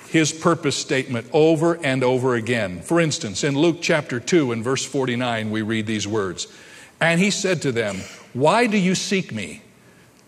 his 0.08 0.32
purpose 0.32 0.76
statement 0.76 1.26
over 1.34 1.74
and 1.84 2.02
over 2.02 2.34
again. 2.34 2.80
For 2.80 2.98
instance, 2.98 3.44
in 3.44 3.58
Luke 3.58 3.80
chapter 3.82 4.20
2 4.20 4.52
and 4.52 4.64
verse 4.64 4.86
49, 4.86 5.50
we 5.50 5.60
read 5.60 5.86
these 5.86 6.08
words 6.08 6.48
And 6.98 7.20
he 7.20 7.30
said 7.30 7.60
to 7.60 7.72
them, 7.72 7.96
Why 8.32 8.66
do 8.66 8.78
you 8.78 8.94
seek 8.94 9.34
me? 9.34 9.60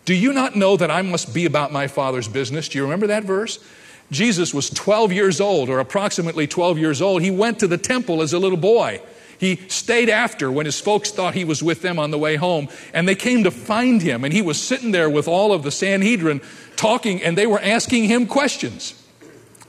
Do 0.09 0.15
you 0.15 0.33
not 0.33 0.55
know 0.55 0.75
that 0.75 0.89
I 0.89 1.03
must 1.03 1.35
be 1.35 1.45
about 1.45 1.71
my 1.71 1.85
Father's 1.85 2.27
business? 2.27 2.67
Do 2.67 2.79
you 2.79 2.83
remember 2.83 3.05
that 3.05 3.25
verse? 3.25 3.63
Jesus 4.09 4.55
was 4.55 4.71
12 4.71 5.11
years 5.11 5.39
old, 5.39 5.69
or 5.69 5.77
approximately 5.77 6.47
12 6.47 6.79
years 6.79 6.99
old. 6.99 7.21
He 7.21 7.29
went 7.29 7.59
to 7.59 7.67
the 7.67 7.77
temple 7.77 8.23
as 8.23 8.33
a 8.33 8.39
little 8.39 8.57
boy. 8.57 9.03
He 9.37 9.57
stayed 9.67 10.09
after 10.09 10.51
when 10.51 10.65
his 10.65 10.81
folks 10.81 11.11
thought 11.11 11.35
he 11.35 11.43
was 11.43 11.61
with 11.61 11.83
them 11.83 11.99
on 11.99 12.09
the 12.09 12.17
way 12.17 12.37
home, 12.37 12.69
and 12.91 13.07
they 13.07 13.13
came 13.13 13.43
to 13.43 13.51
find 13.51 14.01
him, 14.01 14.23
and 14.23 14.33
he 14.33 14.41
was 14.41 14.59
sitting 14.59 14.89
there 14.89 15.11
with 15.11 15.27
all 15.27 15.53
of 15.53 15.61
the 15.61 15.69
Sanhedrin 15.69 16.41
talking, 16.75 17.21
and 17.21 17.37
they 17.37 17.45
were 17.45 17.61
asking 17.61 18.05
him 18.05 18.25
questions. 18.25 18.95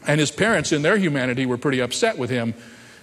And 0.06 0.18
his 0.20 0.30
parents, 0.30 0.72
in 0.72 0.80
their 0.80 0.96
humanity, 0.96 1.44
were 1.44 1.58
pretty 1.58 1.80
upset 1.80 2.16
with 2.16 2.30
him. 2.30 2.54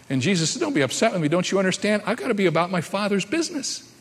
And 0.09 0.23
Jesus 0.23 0.49
said, 0.49 0.59
Don't 0.59 0.73
be 0.73 0.81
upset 0.81 1.13
with 1.13 1.21
me. 1.21 1.27
Don't 1.27 1.51
you 1.51 1.59
understand? 1.59 2.01
I've 2.03 2.17
got 2.17 2.29
to 2.29 2.33
be 2.33 2.47
about 2.47 2.71
my 2.71 2.81
Father's 2.81 3.25
business. 3.25 3.93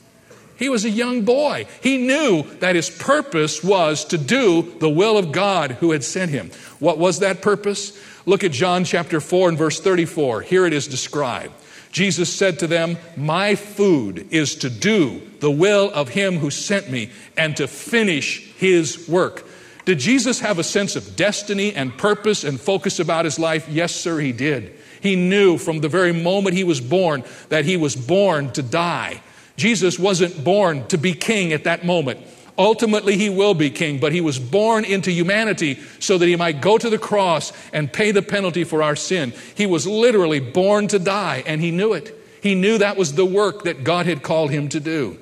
He 0.59 0.69
was 0.69 0.85
a 0.85 0.91
young 0.91 1.23
boy. 1.23 1.67
He 1.83 1.99
knew 1.99 2.43
that 2.61 2.77
his 2.77 2.89
purpose 2.89 3.63
was 3.63 4.05
to 4.07 4.19
do 4.19 4.75
the 4.79 4.89
will 4.89 5.19
of 5.19 5.33
God 5.33 5.73
who 5.73 5.93
had 5.93 6.03
sent 6.03 6.31
him. 6.31 6.51
What 6.79 6.99
was 6.99 7.19
that 7.19 7.43
purpose? 7.43 7.99
Look 8.25 8.43
at 8.43 8.53
John 8.53 8.85
chapter 8.85 9.21
4 9.21 9.51
and 9.51 9.59
verse 9.59 9.81
34. 9.81 10.43
Here 10.43 10.67
it 10.67 10.73
is 10.73 10.87
described. 10.87 11.53
Jesus 11.93 12.33
said 12.33 12.59
to 12.59 12.67
them, 12.67 12.97
My 13.17 13.55
food 13.55 14.29
is 14.31 14.57
to 14.57 14.71
do 14.71 15.23
the 15.41 15.51
will 15.51 15.91
of 15.93 16.09
him 16.09 16.39
who 16.39 16.51
sent 16.51 16.91
me 16.91 17.11
and 17.37 17.57
to 17.57 17.67
finish 17.67 18.53
his 18.55 19.09
work. 19.09 19.47
Did 19.85 19.99
Jesus 19.99 20.41
have 20.41 20.59
a 20.59 20.65
sense 20.65 20.97
of 20.97 21.17
destiny 21.17 21.73
and 21.75 21.97
purpose 21.97 22.45
and 22.45 22.61
focus 22.61 22.99
about 22.99 23.25
his 23.25 23.39
life? 23.39 23.69
Yes, 23.69 23.95
sir, 23.95 24.19
he 24.19 24.33
did. 24.33 24.75
He 25.01 25.17
knew 25.17 25.59
from 25.59 25.81
the 25.81 25.89
very 25.89 26.13
moment 26.13 26.57
he 26.57 26.65
was 26.65 26.81
born 26.81 27.23
that 27.51 27.65
he 27.67 27.77
was 27.77 27.95
born 27.95 28.51
to 28.53 28.63
die 28.63 29.21
Jesus 29.57 29.99
wasn't 29.99 30.45
born 30.45 30.87
to 30.89 30.99
be 30.99 31.13
king 31.13 31.53
at 31.53 31.65
that 31.65 31.85
moment. 31.85 32.21
Ultimately, 32.59 33.17
he 33.19 33.29
will 33.29 33.55
be 33.55 33.71
king, 33.71 33.99
but 33.99 34.13
he 34.13 34.21
was 34.21 34.39
born 34.39 34.85
into 34.85 35.11
humanity 35.11 35.79
so 35.99 36.17
that 36.17 36.27
he 36.27 36.37
might 36.37 36.63
go 36.63 36.79
to 36.79 36.89
the 36.89 36.99
cross 36.99 37.53
and 37.73 37.93
pay 37.93 38.13
the 38.13 38.23
penalty 38.23 38.65
for 38.65 38.83
our 38.83 38.97
sin. 38.97 39.35
He 39.55 39.67
was 39.67 39.87
literally 39.87 40.41
born 40.41 40.89
to 40.89 40.99
die, 40.99 41.43
and 41.47 41.61
he 41.61 41.71
knew 41.71 41.93
it. 41.93 42.15
He 42.43 42.55
knew 42.55 42.79
that 42.79 42.97
was 42.97 43.15
the 43.15 43.27
work 43.27 43.65
that 43.65 43.85
God 43.85 44.07
had 44.07 44.23
called 44.23 44.51
him 44.51 44.69
to 44.71 44.81
do. 44.81 45.19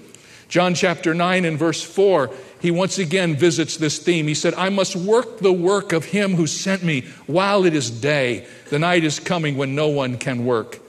John 0.49 0.75
chapter 0.75 1.15
9 1.15 1.45
and 1.45 1.59
verse 1.59 1.83
4, 1.83 2.31
he 2.61 2.71
once 2.71 2.99
again 2.99 3.35
visits 3.35 3.77
this 3.77 3.99
theme. 3.99 4.29
He 4.29 4.35
said, 4.35 4.55
I 4.55 4.69
must 4.69 4.95
work 4.95 5.39
the 5.39 5.53
work 5.53 5.93
of 5.93 6.05
him 6.05 6.35
who 6.35 6.47
sent 6.47 6.85
me 6.85 7.01
while 7.27 7.65
it 7.65 7.75
is 7.75 7.91
day. 7.91 8.47
The 8.71 8.79
night 8.79 9.03
is 9.03 9.19
coming 9.19 9.57
when 9.57 9.75
no 9.75 9.89
one 9.89 10.19
can 10.19 10.45
work. 10.45 10.84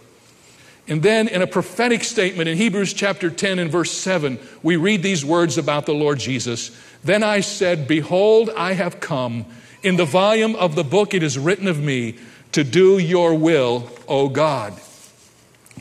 And 0.87 1.01
then 1.01 1.27
in 1.27 1.41
a 1.41 1.47
prophetic 1.47 2.03
statement 2.03 2.47
in 2.47 2.57
Hebrews 2.57 2.93
chapter 2.93 3.31
10 3.31 3.57
and 3.57 3.71
verse 3.71 3.91
7, 3.91 4.37
we 4.61 4.75
read 4.75 5.01
these 5.01 5.25
words 5.25 5.57
about 5.57 5.87
the 5.87 5.93
Lord 5.93 6.19
Jesus. 6.19 6.69
Then 7.03 7.23
I 7.23 7.39
said, 7.39 7.87
Behold, 7.87 8.51
I 8.55 8.73
have 8.73 8.99
come. 8.99 9.45
In 9.81 9.95
the 9.95 10.05
volume 10.05 10.55
of 10.55 10.75
the 10.75 10.83
book 10.83 11.13
it 11.13 11.23
is 11.23 11.39
written 11.39 11.67
of 11.67 11.79
me 11.79 12.17
to 12.51 12.63
do 12.63 12.97
your 12.99 13.33
will, 13.33 13.89
O 14.07 14.29
God. 14.29 14.79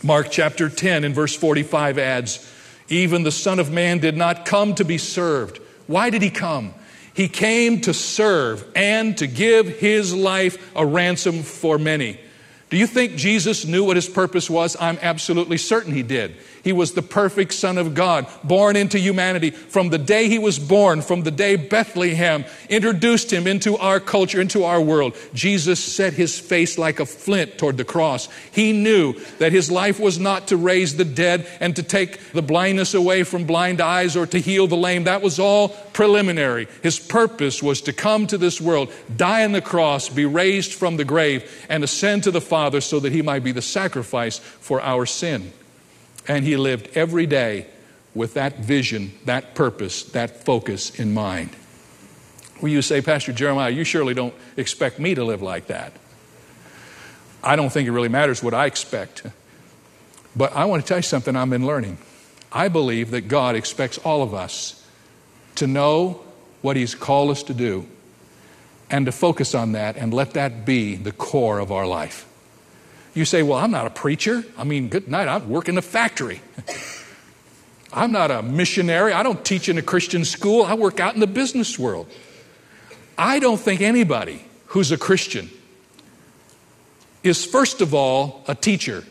Mark 0.03 0.29
chapter 0.31 0.69
10 0.69 1.05
and 1.05 1.15
verse 1.15 1.37
45 1.37 1.99
adds, 1.99 2.51
Even 2.89 3.23
the 3.23 3.33
Son 3.33 3.59
of 3.59 3.71
Man 3.71 3.99
did 3.99 4.17
not 4.17 4.45
come 4.45 4.75
to 4.75 4.85
be 4.85 4.99
served. 4.99 5.59
Why 5.87 6.11
did 6.11 6.23
he 6.23 6.31
come? 6.31 6.75
He 7.15 7.29
came 7.29 7.81
to 7.83 7.95
serve 7.95 8.67
and 8.75 9.17
to 9.19 9.27
give 9.27 9.79
his 9.79 10.15
life 10.15 10.73
a 10.75 10.85
ransom 10.85 11.43
for 11.43 11.79
many. 11.79 12.19
Do 12.75 12.81
you 12.81 12.89
think 12.89 13.15
Jesus 13.15 13.65
knew 13.65 13.85
what 13.85 13.95
his 13.95 14.09
purpose 14.09 14.51
was? 14.51 14.77
I'm 14.81 14.99
absolutely 15.01 15.59
certain 15.59 15.93
he 15.93 16.03
did. 16.03 16.35
He 16.65 16.73
was 16.73 16.95
the 16.95 17.03
perfect 17.03 17.53
Son 17.53 17.77
of 17.77 17.95
God, 17.95 18.27
born 18.43 18.75
into 18.75 18.99
humanity. 18.99 19.51
From 19.51 19.91
the 19.91 19.99
day 19.99 20.29
he 20.29 20.39
was 20.39 20.59
born, 20.59 21.03
from 21.03 21.23
the 21.23 21.31
day 21.31 21.57
Bethlehem 21.57 22.47
introduced 22.71 23.31
him 23.31 23.47
into 23.47 23.77
our 23.77 24.01
culture, 24.01 24.41
into 24.41 24.65
our 24.65 24.81
world, 24.81 25.15
Jesus 25.35 25.79
set 25.79 26.15
his 26.15 26.39
face 26.39 26.79
like 26.79 27.01
a 27.01 27.07
flint 27.07 27.59
toward 27.59 27.77
the 27.77 27.85
cross. 27.85 28.31
He 28.51 28.73
knew 28.73 29.13
that 29.39 29.53
his 29.53 29.71
life 29.71 30.01
was 30.01 30.19
not 30.19 30.49
to 30.49 30.57
raise 30.57 30.97
the 30.97 31.05
dead 31.05 31.47
and 31.61 31.77
to 31.77 31.83
take 31.83 32.19
the 32.33 32.43
blindness 32.43 32.95
away 32.95 33.25
from 33.25 33.45
blind 33.45 33.83
eyes 33.83 34.17
or 34.17 34.27
to 34.27 34.39
heal 34.39 34.67
the 34.67 34.75
lame. 34.75 35.05
That 35.05 35.21
was 35.21 35.39
all 35.39 35.69
preliminary. 35.93 36.67
His 36.83 36.99
purpose 36.99 37.63
was 37.63 37.83
to 37.83 37.93
come 37.93 38.27
to 38.29 38.39
this 38.39 38.59
world, 38.59 38.91
die 39.15 39.45
on 39.45 39.53
the 39.53 39.61
cross, 39.61 40.09
be 40.09 40.25
raised 40.25 40.73
from 40.73 40.97
the 40.97 41.05
grave, 41.05 41.67
and 41.69 41.85
ascend 41.85 42.25
to 42.25 42.31
the 42.31 42.41
Father 42.41 42.81
so 42.81 43.01
that 43.01 43.13
he 43.13 43.21
might 43.21 43.45
be 43.45 43.53
the 43.53 43.61
sacrifice 43.61 44.39
for 44.39 44.81
our 44.81 45.05
sin. 45.05 45.53
And 46.27 46.45
he 46.45 46.57
lived 46.57 46.97
every 46.97 47.27
day 47.27 47.67
with 48.15 48.35
that 48.35 48.61
vision, 48.61 49.13
that 49.25 49.55
purpose, 49.55 50.05
that 50.05 50.45
focus 50.45 50.99
in 50.99 51.13
mind. 51.13 51.51
Will 52.61 52.71
you 52.71 52.83
say, 52.83 53.03
Pastor 53.03 53.33
Jeremiah, 53.33 53.71
you 53.71 53.85
surely 53.85 54.15
don't 54.15 54.35
expect 54.57 54.99
me 54.99 55.15
to 55.15 55.25
live 55.25 55.43
like 55.43 55.67
that? 55.67 55.93
I 57.43 57.57
don't 57.57 57.71
think 57.71 57.87
it 57.87 57.93
really 57.93 58.09
matters 58.09 58.43
what 58.43 58.55
I 58.55 58.67
expect. 58.67 59.25
But 60.37 60.55
I 60.55 60.65
want 60.65 60.83
to 60.83 60.89
tell 60.89 60.99
you 60.99 61.03
something 61.03 61.37
I've 61.37 61.51
been 61.51 61.67
learning. 61.67 61.99
I 62.51 62.69
believe 62.69 63.11
that 63.11 63.23
God 63.23 63.57
expects 63.57 63.99
all 63.99 64.23
of 64.23 64.33
us 64.33 64.83
to 65.57 65.67
know 65.67 66.25
what 66.63 66.77
He's 66.77 66.95
called 66.95 67.31
us 67.31 67.43
to 67.45 67.55
do 67.55 67.87
and 68.91 69.07
to 69.07 69.13
focus 69.13 69.55
on 69.55 69.73
that 69.73 69.97
and 69.97 70.15
let 70.15 70.33
that 70.33 70.65
be 70.65 70.97
the 70.97 71.13
core 71.13 71.59
of 71.59 71.71
our 71.71 71.87
life. 71.87 72.27
You 73.15 73.25
say, 73.25 73.43
Well, 73.43 73.59
I'm 73.59 73.71
not 73.71 73.87
a 73.87 73.91
preacher. 73.91 74.45
I 74.59 74.65
mean, 74.65 74.89
good 74.89 75.09
night, 75.09 75.29
I 75.29 75.39
work 75.39 75.69
in 75.69 75.79
a 75.79 75.83
factory. 75.83 76.43
I'm 77.93 78.11
not 78.11 78.33
a 78.33 78.43
missionary. 78.43 79.13
I 79.13 79.23
don't 79.23 79.45
teach 79.45 79.69
in 79.69 79.79
a 79.79 79.83
Christian 79.83 80.25
school. 80.25 80.65
I 80.65 80.75
work 80.75 80.99
out 80.99 81.15
in 81.15 81.21
the 81.21 81.29
business 81.29 81.79
world. 81.79 82.09
I 83.17 83.39
don't 83.39 83.61
think 83.61 83.81
anybody 83.81 84.45
who's 84.67 84.91
a 84.91 84.99
Christian 84.99 85.49
is, 87.23 87.45
first 87.45 87.81
of 87.81 87.95
all, 87.95 88.43
a 88.49 88.55
teacher 88.57 89.05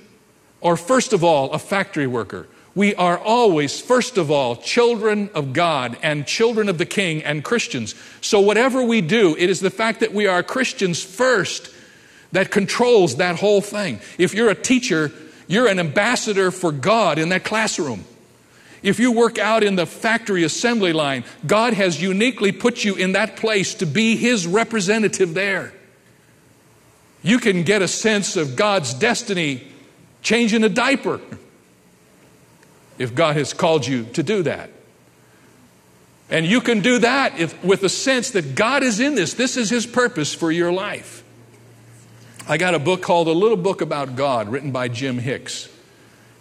or, 0.60 0.76
first 0.76 1.14
of 1.14 1.24
all, 1.24 1.52
a 1.52 1.60
factory 1.60 2.08
worker. 2.08 2.48
We 2.76 2.94
are 2.96 3.18
always, 3.18 3.80
first 3.80 4.18
of 4.18 4.32
all, 4.32 4.58
children 4.58 5.30
of 5.34 5.54
God 5.54 5.98
and 6.02 6.26
children 6.28 6.68
of 6.68 6.78
the 6.78 6.86
King 6.86 7.24
and 7.24 7.44
Christians. 7.44 7.96
So, 8.20 8.42
whatever 8.42 8.84
we 8.84 9.00
do, 9.00 9.36
it 9.38 9.50
is 9.50 9.62
the 9.62 9.70
fact 9.70 10.02
that 10.02 10.14
we 10.14 10.28
are 10.28 10.44
Christians 10.44 11.02
first 11.04 11.73
that 12.34 12.52
controls 12.52 13.16
that 13.18 13.38
whole 13.38 13.62
thing. 13.62 14.00
If 14.18 14.34
you're 14.34 14.50
a 14.50 14.56
teacher, 14.56 15.12
you're 15.48 15.68
an 15.68 15.80
ambassador 15.80 16.52
for 16.52 16.72
God 16.72 17.18
in 17.18 17.30
that 17.30 17.44
classroom. 17.46 18.04
If 18.82 19.00
you 19.00 19.14
work 19.14 19.40
out 19.40 19.64
in 19.64 19.78
the 19.78 19.86
factory 19.86 20.44
assembly 20.44 20.92
line, 20.92 21.24
God 21.48 21.74
has 21.74 22.02
uniquely 22.02 22.52
put 22.52 22.84
you 22.84 22.96
in 22.96 23.14
that 23.14 23.38
place 23.38 23.76
to 23.76 23.86
be 23.86 24.18
His 24.18 24.46
representative 24.46 25.34
there. 25.34 25.74
You 27.22 27.40
can 27.40 27.64
get 27.64 27.82
a 27.82 27.88
sense 27.88 28.36
of 28.36 28.58
God's 28.58 28.94
destiny 28.94 29.66
changing 30.22 30.64
a 30.64 30.70
diaper 30.70 31.22
if 32.98 33.16
God 33.16 33.38
has 33.38 33.54
called 33.54 33.88
you 33.88 34.06
to 34.14 34.24
do 34.24 34.44
that. 34.44 34.70
And 36.30 36.46
you 36.46 36.62
can 36.62 36.82
do 36.82 37.00
that 37.00 37.40
if, 37.40 37.64
with 37.64 37.84
a 37.84 37.90
sense 37.90 38.32
that 38.32 38.56
God 38.56 38.82
is 38.82 39.00
in 39.00 39.16
this. 39.16 39.36
This 39.36 39.56
is 39.56 39.70
His 39.70 39.86
purpose 39.86 40.34
for 40.34 40.52
your 40.52 40.72
life. 40.72 41.23
I 42.46 42.58
got 42.58 42.76
a 42.76 42.80
book 42.80 43.02
called 43.02 43.30
A 43.30 43.32
Little 43.32 43.56
Book 43.56 43.80
About 43.80 44.18
God, 44.18 44.50
written 44.50 44.72
by 44.72 44.90
Jim 44.90 45.18
Hicks. 45.18 45.70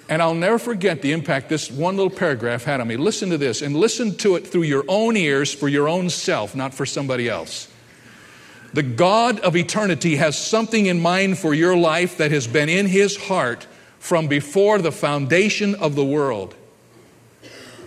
And 0.09 0.21
I'll 0.21 0.35
never 0.35 0.59
forget 0.59 1.01
the 1.01 1.13
impact 1.13 1.49
this 1.49 1.71
one 1.71 1.97
little 1.97 2.11
paragraph 2.11 2.65
had 2.65 2.81
on 2.81 2.89
me. 2.89 2.97
Listen 2.97 3.31
to 3.31 3.39
this 3.39 3.63
and 3.63 3.77
listen 3.77 4.17
to 4.17 4.35
it 4.35 4.45
through 4.45 4.65
your 4.65 4.85
own 4.89 5.17
ears 5.17 5.55
for 5.55 5.69
your 5.69 5.89
own 5.89 6.11
self, 6.11 6.57
not 6.57 6.75
for 6.75 6.85
somebody 6.85 7.29
else. 7.29 7.69
The 8.73 8.83
God 8.83 9.39
of 9.41 9.55
eternity 9.55 10.17
has 10.17 10.37
something 10.37 10.87
in 10.87 11.01
mind 11.01 11.39
for 11.39 11.55
your 11.55 11.77
life 11.77 12.17
that 12.17 12.33
has 12.33 12.49
been 12.49 12.69
in 12.69 12.87
his 12.87 13.17
heart 13.17 13.69
from 14.01 14.27
before 14.27 14.79
the 14.79 14.91
foundation 14.91 15.77
of 15.77 15.95
the 15.95 16.05
world. 16.05 16.57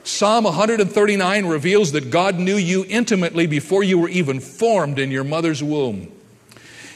Psalm 0.06 0.46
139 0.46 1.48
reveals 1.48 1.92
that 1.92 2.12
God 2.12 2.40
knew 2.40 2.56
you 2.56 2.86
intimately 2.88 3.46
before 3.46 3.84
you 3.84 4.00
were 4.00 4.08
even 4.08 4.40
formed 4.40 5.00
in 5.00 5.12
your 5.12 5.26
mother's 5.26 5.62
womb. 5.62 6.15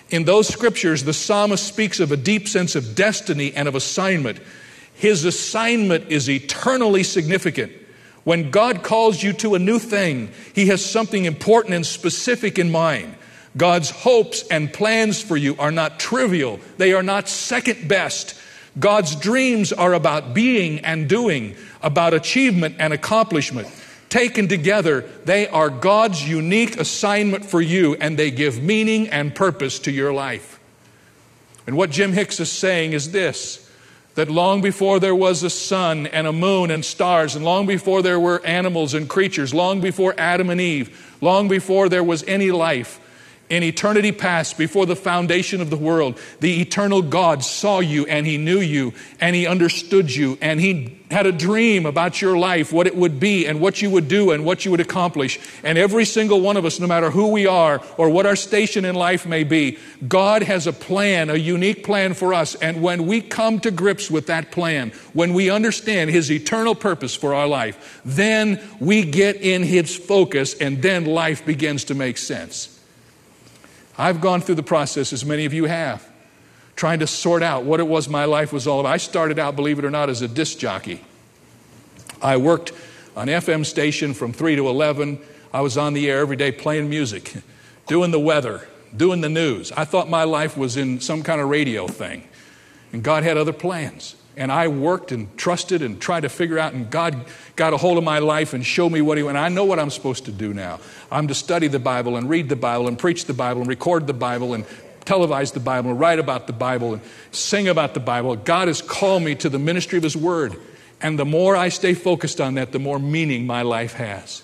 In 0.09 0.23
those 0.23 0.47
scriptures, 0.47 1.03
the 1.03 1.13
psalmist 1.13 1.67
speaks 1.67 1.99
of 1.99 2.11
a 2.11 2.17
deep 2.17 2.47
sense 2.47 2.75
of 2.75 2.95
destiny 2.95 3.53
and 3.53 3.67
of 3.67 3.75
assignment. 3.75 4.39
His 4.93 5.23
assignment 5.23 6.11
is 6.11 6.29
eternally 6.29 7.03
significant. 7.03 7.71
When 8.23 8.51
God 8.51 8.83
calls 8.83 9.23
you 9.23 9.33
to 9.33 9.55
a 9.55 9.59
new 9.59 9.79
thing, 9.79 10.31
He 10.53 10.67
has 10.67 10.83
something 10.83 11.25
important 11.25 11.75
and 11.75 11.85
specific 11.85 12.59
in 12.59 12.71
mind. 12.71 13.15
God's 13.55 13.89
hopes 13.89 14.43
and 14.49 14.71
plans 14.71 15.21
for 15.21 15.37
you 15.37 15.55
are 15.57 15.71
not 15.71 15.99
trivial, 15.99 16.59
they 16.77 16.93
are 16.93 17.03
not 17.03 17.29
second 17.29 17.87
best. 17.87 18.35
God's 18.79 19.15
dreams 19.15 19.73
are 19.73 19.93
about 19.93 20.33
being 20.33 20.79
and 20.81 21.09
doing, 21.09 21.55
about 21.81 22.13
achievement 22.13 22.75
and 22.79 22.93
accomplishment. 22.93 23.67
Taken 24.09 24.47
together, 24.47 25.05
they 25.23 25.47
are 25.47 25.69
God's 25.69 26.27
unique 26.27 26.77
assignment 26.77 27.45
for 27.45 27.61
you, 27.61 27.95
and 27.95 28.17
they 28.17 28.31
give 28.31 28.61
meaning 28.61 29.07
and 29.09 29.33
purpose 29.33 29.77
to 29.79 29.91
your 29.91 30.11
life. 30.11 30.59
And 31.67 31.77
what 31.77 31.91
Jim 31.91 32.13
Hicks 32.13 32.39
is 32.39 32.51
saying 32.51 32.93
is 32.93 33.11
this 33.11 33.69
that 34.15 34.29
long 34.29 34.59
before 34.59 34.99
there 34.99 35.15
was 35.15 35.43
a 35.43 35.49
sun 35.49 36.07
and 36.07 36.27
a 36.27 36.33
moon 36.33 36.71
and 36.71 36.83
stars, 36.83 37.35
and 37.35 37.45
long 37.45 37.65
before 37.65 38.01
there 38.01 38.19
were 38.19 38.45
animals 38.45 38.93
and 38.93 39.07
creatures, 39.07 39.53
long 39.53 39.79
before 39.79 40.13
Adam 40.17 40.49
and 40.49 40.59
Eve, 40.59 41.15
long 41.21 41.47
before 41.47 41.87
there 41.87 42.03
was 42.03 42.23
any 42.23 42.51
life, 42.51 42.99
in 43.49 43.63
eternity 43.63 44.11
past, 44.11 44.57
before 44.57 44.85
the 44.85 44.95
foundation 44.95 45.59
of 45.59 45.69
the 45.69 45.77
world, 45.77 46.19
the 46.39 46.61
eternal 46.61 47.01
God 47.01 47.43
saw 47.43 47.79
you 47.79 48.05
and 48.05 48.27
He 48.27 48.37
knew 48.37 48.59
you 48.59 48.93
and 49.19 49.35
He 49.35 49.47
understood 49.47 50.13
you 50.13 50.37
and 50.39 50.61
He 50.61 50.99
had 51.09 51.25
a 51.25 51.31
dream 51.31 51.87
about 51.87 52.21
your 52.21 52.37
life, 52.37 52.71
what 52.71 52.85
it 52.85 52.95
would 52.95 53.19
be 53.19 53.47
and 53.47 53.59
what 53.59 53.81
you 53.81 53.89
would 53.89 54.07
do 54.07 54.29
and 54.29 54.45
what 54.45 54.63
you 54.63 54.71
would 54.71 54.79
accomplish. 54.79 55.39
And 55.63 55.77
every 55.77 56.05
single 56.05 56.41
one 56.41 56.57
of 56.57 56.65
us, 56.65 56.79
no 56.79 56.85
matter 56.85 57.09
who 57.09 57.31
we 57.31 57.47
are 57.47 57.81
or 57.97 58.09
what 58.09 58.27
our 58.27 58.35
station 58.35 58.85
in 58.85 58.93
life 58.93 59.25
may 59.25 59.43
be, 59.43 59.79
God 60.07 60.43
has 60.43 60.67
a 60.67 60.73
plan, 60.73 61.31
a 61.31 61.35
unique 61.35 61.83
plan 61.83 62.13
for 62.13 62.35
us. 62.35 62.53
And 62.53 62.83
when 62.83 63.07
we 63.07 63.21
come 63.21 63.59
to 63.61 63.71
grips 63.71 64.11
with 64.11 64.27
that 64.27 64.51
plan, 64.51 64.91
when 65.13 65.33
we 65.33 65.49
understand 65.49 66.11
His 66.11 66.31
eternal 66.31 66.75
purpose 66.75 67.15
for 67.15 67.33
our 67.33 67.47
life, 67.47 68.01
then 68.05 68.61
we 68.79 69.03
get 69.03 69.37
in 69.37 69.63
His 69.63 69.95
focus 69.95 70.53
and 70.53 70.83
then 70.83 71.05
life 71.05 71.43
begins 71.43 71.85
to 71.85 71.95
make 71.95 72.19
sense. 72.19 72.78
I've 73.99 74.21
gone 74.21 74.39
through 74.39 74.55
the 74.55 74.63
process, 74.63 75.11
as 75.11 75.25
many 75.25 75.43
of 75.43 75.53
you 75.53 75.65
have, 75.65 76.07
trying 76.77 76.99
to 76.99 77.07
sort 77.07 77.43
out 77.43 77.65
what 77.65 77.81
it 77.81 77.87
was 77.87 78.07
my 78.07 78.23
life 78.23 78.53
was 78.53 78.65
all 78.65 78.79
about. 78.79 78.93
I 78.93 78.97
started 78.97 79.37
out, 79.37 79.57
believe 79.57 79.77
it 79.77 79.83
or 79.83 79.91
not, 79.91 80.09
as 80.09 80.21
a 80.21 80.27
disc 80.29 80.57
jockey. 80.57 81.03
I 82.21 82.37
worked 82.37 82.71
on 83.17 83.27
FM 83.27 83.65
station 83.65 84.13
from 84.13 84.31
3 84.31 84.55
to 84.55 84.69
11. 84.69 85.19
I 85.53 85.59
was 85.59 85.77
on 85.77 85.93
the 85.93 86.09
air 86.09 86.19
every 86.19 86.37
day 86.37 86.49
playing 86.53 86.89
music, 86.89 87.33
doing 87.87 88.11
the 88.11 88.19
weather, 88.21 88.69
doing 88.95 89.19
the 89.19 89.27
news. 89.27 89.73
I 89.73 89.83
thought 89.83 90.09
my 90.09 90.23
life 90.23 90.55
was 90.55 90.77
in 90.77 91.01
some 91.01 91.21
kind 91.21 91.41
of 91.41 91.49
radio 91.49 91.85
thing, 91.85 92.23
and 92.93 93.03
God 93.03 93.23
had 93.23 93.35
other 93.35 93.51
plans. 93.51 94.15
And 94.37 94.51
I 94.51 94.67
worked 94.69 95.11
and 95.11 95.35
trusted 95.37 95.81
and 95.81 95.99
tried 95.99 96.21
to 96.21 96.29
figure 96.29 96.57
out, 96.57 96.73
and 96.73 96.89
God 96.89 97.25
got 97.55 97.73
a 97.73 97.77
hold 97.77 97.97
of 97.97 98.03
my 98.03 98.19
life 98.19 98.53
and 98.53 98.65
showed 98.65 98.91
me 98.91 99.01
what 99.01 99.17
He. 99.17 99.27
And 99.27 99.37
I 99.37 99.49
know 99.49 99.65
what 99.65 99.79
I'm 99.79 99.89
supposed 99.89 100.25
to 100.25 100.31
do 100.31 100.53
now. 100.53 100.79
I'm 101.11 101.27
to 101.27 101.35
study 101.35 101.67
the 101.67 101.79
Bible 101.79 102.15
and 102.15 102.29
read 102.29 102.47
the 102.47 102.55
Bible 102.55 102.87
and 102.87 102.97
preach 102.97 103.25
the 103.25 103.33
Bible 103.33 103.61
and 103.61 103.69
record 103.69 104.07
the 104.07 104.13
Bible 104.13 104.53
and 104.53 104.65
televise 105.05 105.53
the 105.53 105.59
Bible 105.59 105.89
and 105.89 105.99
write 105.99 106.19
about 106.19 106.47
the 106.47 106.53
Bible 106.53 106.93
and 106.93 107.01
sing 107.31 107.67
about 107.67 107.93
the 107.93 107.99
Bible. 107.99 108.35
God 108.35 108.67
has 108.67 108.81
called 108.81 109.23
me 109.23 109.35
to 109.35 109.49
the 109.49 109.59
ministry 109.59 109.97
of 109.97 110.03
His 110.03 110.15
Word. 110.15 110.55
And 111.01 111.17
the 111.17 111.25
more 111.25 111.55
I 111.55 111.69
stay 111.69 111.93
focused 111.93 112.39
on 112.39 112.55
that, 112.55 112.71
the 112.71 112.79
more 112.79 112.99
meaning 112.99 113.47
my 113.47 113.63
life 113.63 113.93
has. 113.93 114.43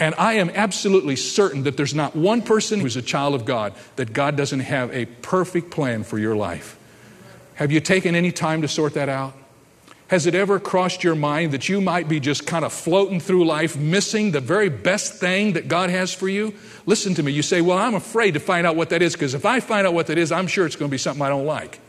And 0.00 0.14
I 0.16 0.34
am 0.34 0.50
absolutely 0.50 1.16
certain 1.16 1.64
that 1.64 1.76
there's 1.76 1.94
not 1.94 2.16
one 2.16 2.40
person 2.40 2.80
who's 2.80 2.96
a 2.96 3.02
child 3.02 3.34
of 3.34 3.44
God 3.44 3.74
that 3.96 4.14
God 4.14 4.34
doesn't 4.34 4.60
have 4.60 4.94
a 4.94 5.04
perfect 5.04 5.70
plan 5.70 6.04
for 6.04 6.18
your 6.18 6.34
life. 6.34 6.78
Have 7.60 7.70
you 7.70 7.78
taken 7.78 8.14
any 8.14 8.32
time 8.32 8.62
to 8.62 8.68
sort 8.68 8.94
that 8.94 9.10
out? 9.10 9.34
Has 10.08 10.26
it 10.26 10.34
ever 10.34 10.58
crossed 10.58 11.04
your 11.04 11.14
mind 11.14 11.52
that 11.52 11.68
you 11.68 11.82
might 11.82 12.08
be 12.08 12.18
just 12.18 12.46
kind 12.46 12.64
of 12.64 12.72
floating 12.72 13.20
through 13.20 13.44
life, 13.44 13.76
missing 13.76 14.30
the 14.30 14.40
very 14.40 14.70
best 14.70 15.20
thing 15.20 15.52
that 15.52 15.68
God 15.68 15.90
has 15.90 16.14
for 16.14 16.26
you? 16.26 16.54
Listen 16.86 17.14
to 17.16 17.22
me. 17.22 17.32
You 17.32 17.42
say, 17.42 17.60
Well, 17.60 17.76
I'm 17.76 17.94
afraid 17.94 18.32
to 18.32 18.40
find 18.40 18.66
out 18.66 18.76
what 18.76 18.88
that 18.88 19.02
is 19.02 19.12
because 19.12 19.34
if 19.34 19.44
I 19.44 19.60
find 19.60 19.86
out 19.86 19.92
what 19.92 20.06
that 20.06 20.16
is, 20.16 20.32
I'm 20.32 20.46
sure 20.46 20.64
it's 20.64 20.74
going 20.74 20.88
to 20.88 20.90
be 20.90 20.96
something 20.96 21.22
I 21.22 21.28
don't 21.28 21.44
like. 21.44 21.80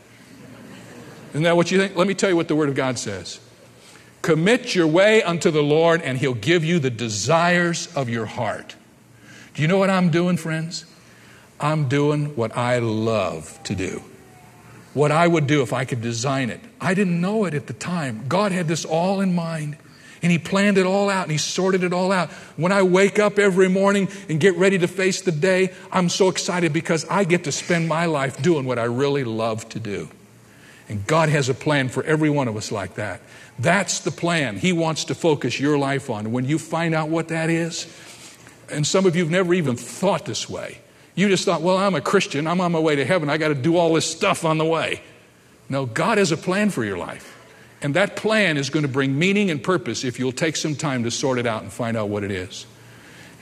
Isn't 1.29 1.43
that 1.43 1.55
what 1.55 1.71
you 1.71 1.79
think? 1.79 1.95
Let 1.95 2.05
me 2.05 2.15
tell 2.15 2.29
you 2.29 2.35
what 2.35 2.49
the 2.49 2.55
Word 2.55 2.67
of 2.67 2.75
God 2.75 2.99
says. 2.99 3.39
Commit 4.21 4.75
your 4.75 4.87
way 4.87 5.23
unto 5.23 5.51
the 5.51 5.63
Lord, 5.63 6.01
and 6.01 6.17
He'll 6.17 6.33
give 6.33 6.65
you 6.65 6.79
the 6.79 6.89
desires 6.89 7.87
of 7.95 8.09
your 8.09 8.25
heart. 8.25 8.75
Do 9.53 9.61
you 9.61 9.69
know 9.69 9.77
what 9.77 9.89
I'm 9.89 10.09
doing, 10.09 10.35
friends? 10.35 10.85
I'm 11.61 11.87
doing 11.87 12.35
what 12.35 12.57
I 12.57 12.79
love 12.79 13.57
to 13.63 13.73
do 13.73 14.03
what 14.93 15.11
I 15.11 15.27
would 15.27 15.47
do 15.47 15.61
if 15.61 15.73
I 15.73 15.85
could 15.85 16.01
design 16.01 16.49
it. 16.49 16.59
I 16.79 16.93
didn't 16.93 17.21
know 17.21 17.45
it 17.45 17.53
at 17.53 17.67
the 17.67 17.73
time. 17.73 18.25
God 18.27 18.51
had 18.51 18.67
this 18.67 18.85
all 18.85 19.21
in 19.21 19.33
mind. 19.33 19.77
And 20.23 20.31
he 20.31 20.37
planned 20.37 20.77
it 20.77 20.85
all 20.85 21.09
out 21.09 21.23
and 21.23 21.31
he 21.31 21.39
sorted 21.39 21.83
it 21.83 21.93
all 21.93 22.11
out. 22.11 22.29
When 22.55 22.71
I 22.71 22.83
wake 22.83 23.17
up 23.17 23.39
every 23.39 23.67
morning 23.67 24.07
and 24.29 24.39
get 24.39 24.55
ready 24.55 24.77
to 24.77 24.87
face 24.87 25.21
the 25.21 25.31
day, 25.31 25.73
I'm 25.91 26.09
so 26.09 26.29
excited 26.29 26.73
because 26.73 27.07
I 27.09 27.23
get 27.23 27.45
to 27.45 27.51
spend 27.51 27.87
my 27.87 28.05
life 28.05 28.39
doing 28.39 28.65
what 28.65 28.77
I 28.77 28.83
really 28.83 29.23
love 29.23 29.67
to 29.69 29.79
do. 29.79 30.09
And 30.89 31.07
God 31.07 31.29
has 31.29 31.49
a 31.49 31.55
plan 31.55 31.89
for 31.89 32.03
every 32.03 32.29
one 32.29 32.47
of 32.47 32.55
us 32.55 32.71
like 32.71 32.95
that. 32.95 33.21
That's 33.57 34.01
the 34.01 34.11
plan 34.11 34.57
He 34.57 34.73
wants 34.73 35.05
to 35.05 35.15
focus 35.15 35.59
your 35.59 35.77
life 35.77 36.09
on. 36.09 36.31
When 36.31 36.45
you 36.45 36.59
find 36.59 36.93
out 36.93 37.09
what 37.09 37.29
that 37.29 37.49
is, 37.49 37.87
and 38.69 38.85
some 38.85 39.05
of 39.05 39.15
you 39.15 39.23
have 39.23 39.31
never 39.31 39.53
even 39.53 39.75
thought 39.75 40.25
this 40.25 40.49
way, 40.49 40.79
you 41.15 41.27
just 41.29 41.45
thought, 41.45 41.61
well, 41.61 41.77
I'm 41.77 41.95
a 41.95 42.01
Christian. 42.01 42.47
I'm 42.47 42.61
on 42.61 42.71
my 42.71 42.79
way 42.79 42.95
to 42.95 43.05
heaven. 43.05 43.29
I 43.29 43.37
got 43.37 43.49
to 43.49 43.55
do 43.55 43.77
all 43.77 43.93
this 43.93 44.09
stuff 44.09 44.45
on 44.45 44.57
the 44.57 44.65
way. 44.65 45.01
No, 45.69 45.85
God 45.85 46.17
has 46.17 46.31
a 46.31 46.37
plan 46.37 46.69
for 46.69 46.83
your 46.83 46.97
life. 46.97 47.37
And 47.81 47.95
that 47.95 48.15
plan 48.15 48.57
is 48.57 48.69
going 48.69 48.83
to 48.83 48.91
bring 48.91 49.17
meaning 49.17 49.49
and 49.49 49.61
purpose 49.61 50.03
if 50.03 50.19
you'll 50.19 50.31
take 50.31 50.55
some 50.55 50.75
time 50.75 51.03
to 51.03 51.11
sort 51.11 51.39
it 51.39 51.47
out 51.47 51.63
and 51.63 51.71
find 51.71 51.97
out 51.97 52.09
what 52.09 52.23
it 52.23 52.31
is. 52.31 52.65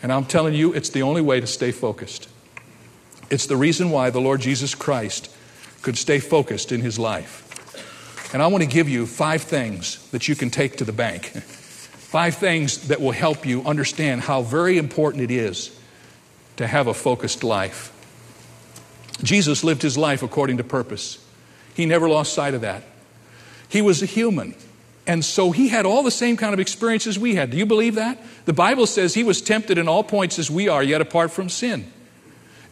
And 0.01 0.13
I'm 0.13 0.25
telling 0.25 0.53
you, 0.53 0.73
it's 0.73 0.89
the 0.89 1.01
only 1.01 1.21
way 1.21 1.41
to 1.41 1.47
stay 1.47 1.71
focused. 1.71 2.29
It's 3.29 3.47
the 3.47 3.57
reason 3.57 3.91
why 3.91 4.09
the 4.09 4.21
Lord 4.21 4.41
Jesus 4.41 4.73
Christ 4.73 5.33
could 5.81 5.97
stay 5.97 6.19
focused 6.19 6.71
in 6.71 6.81
his 6.81 6.97
life. 6.97 7.45
And 8.33 8.41
I 8.41 8.47
want 8.47 8.63
to 8.63 8.69
give 8.69 8.87
you 8.87 9.05
five 9.05 9.41
things 9.41 10.09
that 10.11 10.27
you 10.27 10.35
can 10.35 10.49
take 10.49 10.77
to 10.77 10.85
the 10.85 10.93
bank. 10.93 11.25
Five 12.09 12.37
things 12.37 12.87
that 12.87 12.99
will 12.99 13.11
help 13.11 13.45
you 13.45 13.63
understand 13.65 14.21
how 14.21 14.41
very 14.41 14.79
important 14.79 15.23
it 15.23 15.29
is 15.29 15.78
to 16.59 16.67
have 16.67 16.87
a 16.87 16.93
focused 16.93 17.41
life. 17.41 17.93
Jesus 19.23 19.63
lived 19.63 19.81
his 19.81 19.97
life 19.97 20.21
according 20.21 20.57
to 20.57 20.63
purpose. 20.65 21.25
He 21.73 21.85
never 21.85 22.09
lost 22.09 22.33
sight 22.33 22.53
of 22.53 22.59
that. 22.61 22.83
He 23.69 23.81
was 23.81 24.03
a 24.03 24.05
human. 24.05 24.55
And 25.07 25.23
so 25.23 25.51
he 25.51 25.69
had 25.69 25.85
all 25.85 26.03
the 26.03 26.11
same 26.11 26.35
kind 26.35 26.53
of 26.53 26.59
experiences 26.59 27.17
we 27.17 27.35
had. 27.35 27.51
Do 27.51 27.55
you 27.55 27.65
believe 27.65 27.95
that? 27.95 28.21
The 28.43 28.51
Bible 28.51 28.87
says 28.87 29.13
he 29.13 29.23
was 29.23 29.41
tempted 29.41 29.77
in 29.77 29.87
all 29.87 30.03
points 30.03 30.37
as 30.37 30.51
we 30.51 30.67
are, 30.67 30.83
yet 30.83 30.99
apart 30.99 31.31
from 31.31 31.47
sin. 31.47 31.89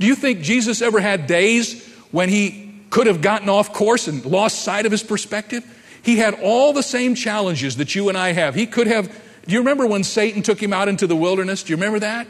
Do 0.02 0.06
you 0.06 0.16
think 0.16 0.42
Jesus 0.42 0.82
ever 0.82 1.00
had 1.00 1.26
days 1.26 1.88
when 2.12 2.28
he 2.28 2.82
could 2.90 3.08
have 3.08 3.22
gotten 3.22 3.48
off 3.48 3.72
course 3.72 4.10
and 4.10 4.26
lost 4.26 4.64
sight 4.64 4.86
of 4.86 4.92
his 4.92 5.02
perspective? 5.02 5.64
He 6.04 6.18
had 6.18 6.38
all 6.44 6.74
the 6.74 6.84
same 6.84 7.16
challenges 7.16 7.78
that 7.78 7.96
you 7.96 8.10
and 8.10 8.18
I 8.18 8.34
have. 8.34 8.54
He 8.54 8.68
could 8.68 8.88
have. 8.88 9.08
Do 9.48 9.54
you 9.54 9.60
remember 9.60 9.88
when 9.88 10.04
Satan 10.04 10.42
took 10.42 10.62
him 10.62 10.74
out 10.74 10.90
into 10.90 11.08
the 11.08 11.16
wilderness? 11.16 11.64
Do 11.64 11.72
you 11.72 11.78
remember 11.78 12.00
that? 12.00 12.28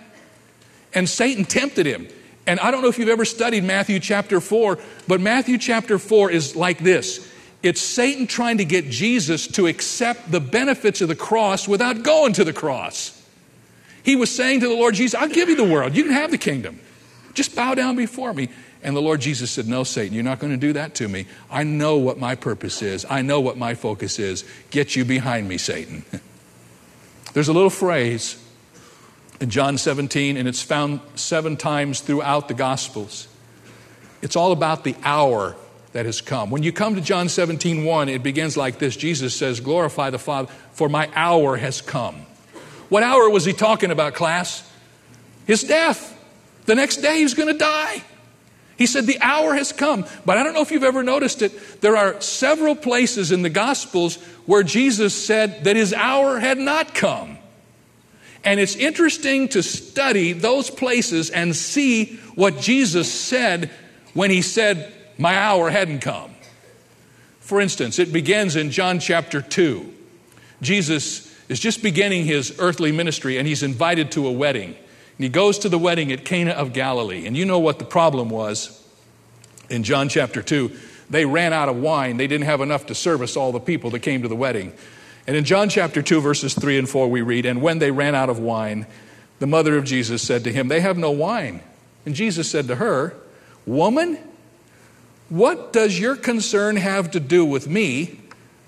And 0.97 1.07
Satan 1.07 1.45
tempted 1.45 1.85
him. 1.85 2.07
And 2.47 2.59
I 2.59 2.71
don't 2.71 2.81
know 2.81 2.87
if 2.87 2.97
you've 2.97 3.07
ever 3.07 3.23
studied 3.23 3.63
Matthew 3.63 3.99
chapter 3.99 4.41
4, 4.41 4.79
but 5.07 5.21
Matthew 5.21 5.59
chapter 5.59 5.99
4 5.99 6.31
is 6.31 6.55
like 6.55 6.79
this 6.79 7.31
it's 7.61 7.79
Satan 7.79 8.25
trying 8.25 8.57
to 8.57 8.65
get 8.65 8.89
Jesus 8.89 9.45
to 9.49 9.67
accept 9.67 10.31
the 10.31 10.39
benefits 10.39 11.01
of 11.01 11.07
the 11.07 11.15
cross 11.15 11.67
without 11.67 12.01
going 12.01 12.33
to 12.33 12.43
the 12.43 12.51
cross. 12.51 13.13
He 14.01 14.15
was 14.15 14.35
saying 14.35 14.61
to 14.61 14.67
the 14.67 14.73
Lord 14.73 14.95
Jesus, 14.95 15.13
I'll 15.13 15.29
give 15.29 15.49
you 15.49 15.55
the 15.55 15.63
world. 15.63 15.95
You 15.95 16.01
can 16.01 16.13
have 16.13 16.31
the 16.31 16.39
kingdom. 16.39 16.79
Just 17.35 17.55
bow 17.55 17.75
down 17.75 17.95
before 17.95 18.33
me. 18.33 18.49
And 18.81 18.95
the 18.95 19.01
Lord 19.01 19.21
Jesus 19.21 19.51
said, 19.51 19.67
No, 19.67 19.83
Satan, 19.83 20.15
you're 20.15 20.23
not 20.23 20.39
going 20.39 20.51
to 20.51 20.57
do 20.57 20.73
that 20.73 20.95
to 20.95 21.07
me. 21.07 21.27
I 21.51 21.61
know 21.61 21.97
what 21.97 22.17
my 22.17 22.33
purpose 22.33 22.81
is. 22.81 23.05
I 23.07 23.21
know 23.21 23.39
what 23.39 23.55
my 23.55 23.75
focus 23.75 24.17
is. 24.17 24.43
Get 24.71 24.95
you 24.95 25.05
behind 25.05 25.47
me, 25.47 25.59
Satan. 25.59 26.05
There's 27.33 27.49
a 27.49 27.53
little 27.53 27.69
phrase 27.69 28.43
in 29.39 29.49
John 29.49 29.77
17, 29.77 30.37
and 30.37 30.47
it's 30.47 30.61
found 30.61 30.99
seven 31.15 31.57
times 31.57 32.01
throughout 32.01 32.47
the 32.47 32.53
Gospels. 32.53 33.27
It's 34.21 34.35
all 34.35 34.51
about 34.51 34.83
the 34.83 34.95
hour 35.03 35.55
that 35.93 36.05
has 36.05 36.21
come. 36.21 36.49
When 36.49 36.63
you 36.63 36.71
come 36.71 36.95
to 36.95 37.01
John 37.01 37.29
17, 37.29 37.85
1, 37.85 38.09
it 38.09 38.23
begins 38.23 38.57
like 38.57 38.79
this 38.79 38.95
Jesus 38.95 39.35
says, 39.35 39.59
Glorify 39.59 40.09
the 40.09 40.19
Father, 40.19 40.51
for 40.73 40.89
my 40.89 41.09
hour 41.15 41.57
has 41.57 41.81
come. 41.81 42.15
What 42.89 43.03
hour 43.03 43.29
was 43.29 43.45
he 43.45 43.53
talking 43.53 43.91
about, 43.91 44.13
class? 44.13 44.69
His 45.45 45.63
death. 45.63 46.13
The 46.65 46.75
next 46.75 46.97
day 46.97 47.19
he's 47.19 47.33
going 47.33 47.51
to 47.51 47.57
die. 47.57 48.03
He 48.77 48.85
said, 48.85 49.05
The 49.05 49.19
hour 49.21 49.53
has 49.53 49.71
come. 49.71 50.05
But 50.25 50.37
I 50.37 50.43
don't 50.43 50.53
know 50.53 50.61
if 50.61 50.71
you've 50.71 50.83
ever 50.83 51.03
noticed 51.03 51.41
it. 51.41 51.81
There 51.81 51.97
are 51.97 52.19
several 52.21 52.75
places 52.75 53.31
in 53.31 53.41
the 53.41 53.49
Gospels 53.49 54.17
where 54.45 54.63
Jesus 54.63 55.13
said 55.13 55.63
that 55.63 55.75
his 55.75 55.93
hour 55.93 56.39
had 56.39 56.57
not 56.57 56.93
come. 56.93 57.36
And 58.43 58.59
it's 58.59 58.75
interesting 58.75 59.49
to 59.49 59.63
study 59.63 60.33
those 60.33 60.69
places 60.69 61.29
and 61.29 61.55
see 61.55 62.17
what 62.35 62.59
Jesus 62.59 63.11
said 63.11 63.69
when 64.13 64.31
he 64.31 64.41
said, 64.41 64.93
My 65.17 65.35
hour 65.35 65.69
hadn't 65.69 65.99
come. 65.99 66.31
For 67.39 67.61
instance, 67.61 67.99
it 67.99 68.11
begins 68.11 68.55
in 68.55 68.71
John 68.71 68.99
chapter 68.99 69.41
2. 69.41 69.93
Jesus 70.61 71.33
is 71.49 71.59
just 71.59 71.81
beginning 71.81 72.25
his 72.25 72.57
earthly 72.59 72.91
ministry 72.91 73.37
and 73.37 73.47
he's 73.47 73.63
invited 73.63 74.11
to 74.11 74.27
a 74.27 74.31
wedding. 74.31 74.69
And 74.69 75.23
he 75.23 75.29
goes 75.29 75.59
to 75.59 75.69
the 75.69 75.79
wedding 75.79 76.11
at 76.11 76.25
Cana 76.25 76.51
of 76.51 76.73
Galilee. 76.73 77.25
And 77.25 77.35
you 77.35 77.45
know 77.45 77.59
what 77.59 77.79
the 77.79 77.85
problem 77.85 78.29
was 78.29 78.85
in 79.69 79.83
John 79.83 80.09
chapter 80.09 80.41
2. 80.41 80.71
They 81.09 81.25
ran 81.25 81.53
out 81.53 81.69
of 81.69 81.77
wine. 81.77 82.17
They 82.17 82.27
didn't 82.27 82.45
have 82.45 82.61
enough 82.61 82.87
to 82.87 82.95
service 82.95 83.37
all 83.37 83.51
the 83.51 83.59
people 83.59 83.89
that 83.91 83.99
came 83.99 84.21
to 84.23 84.27
the 84.27 84.35
wedding. 84.35 84.73
And 85.27 85.35
in 85.35 85.43
John 85.43 85.67
chapter 85.67 86.01
2, 86.01 86.21
verses 86.21 86.53
3 86.53 86.77
and 86.77 86.89
4, 86.89 87.09
we 87.09 87.21
read, 87.21 87.45
And 87.45 87.61
when 87.61 87.79
they 87.79 87.91
ran 87.91 88.15
out 88.15 88.29
of 88.29 88.39
wine, 88.39 88.87
the 89.39 89.47
mother 89.47 89.77
of 89.77 89.83
Jesus 89.83 90.21
said 90.21 90.45
to 90.45 90.51
him, 90.51 90.69
They 90.69 90.79
have 90.79 90.97
no 90.97 91.11
wine. 91.11 91.61
And 92.05 92.15
Jesus 92.15 92.49
said 92.49 92.67
to 92.67 92.75
her, 92.75 93.13
Woman, 93.65 94.17
what 95.27 95.73
does 95.73 95.99
your 95.99 96.15
concern 96.15 96.77
have 96.77 97.11
to 97.11 97.19
do 97.19 97.43
with 97.43 97.67
me? 97.67 98.21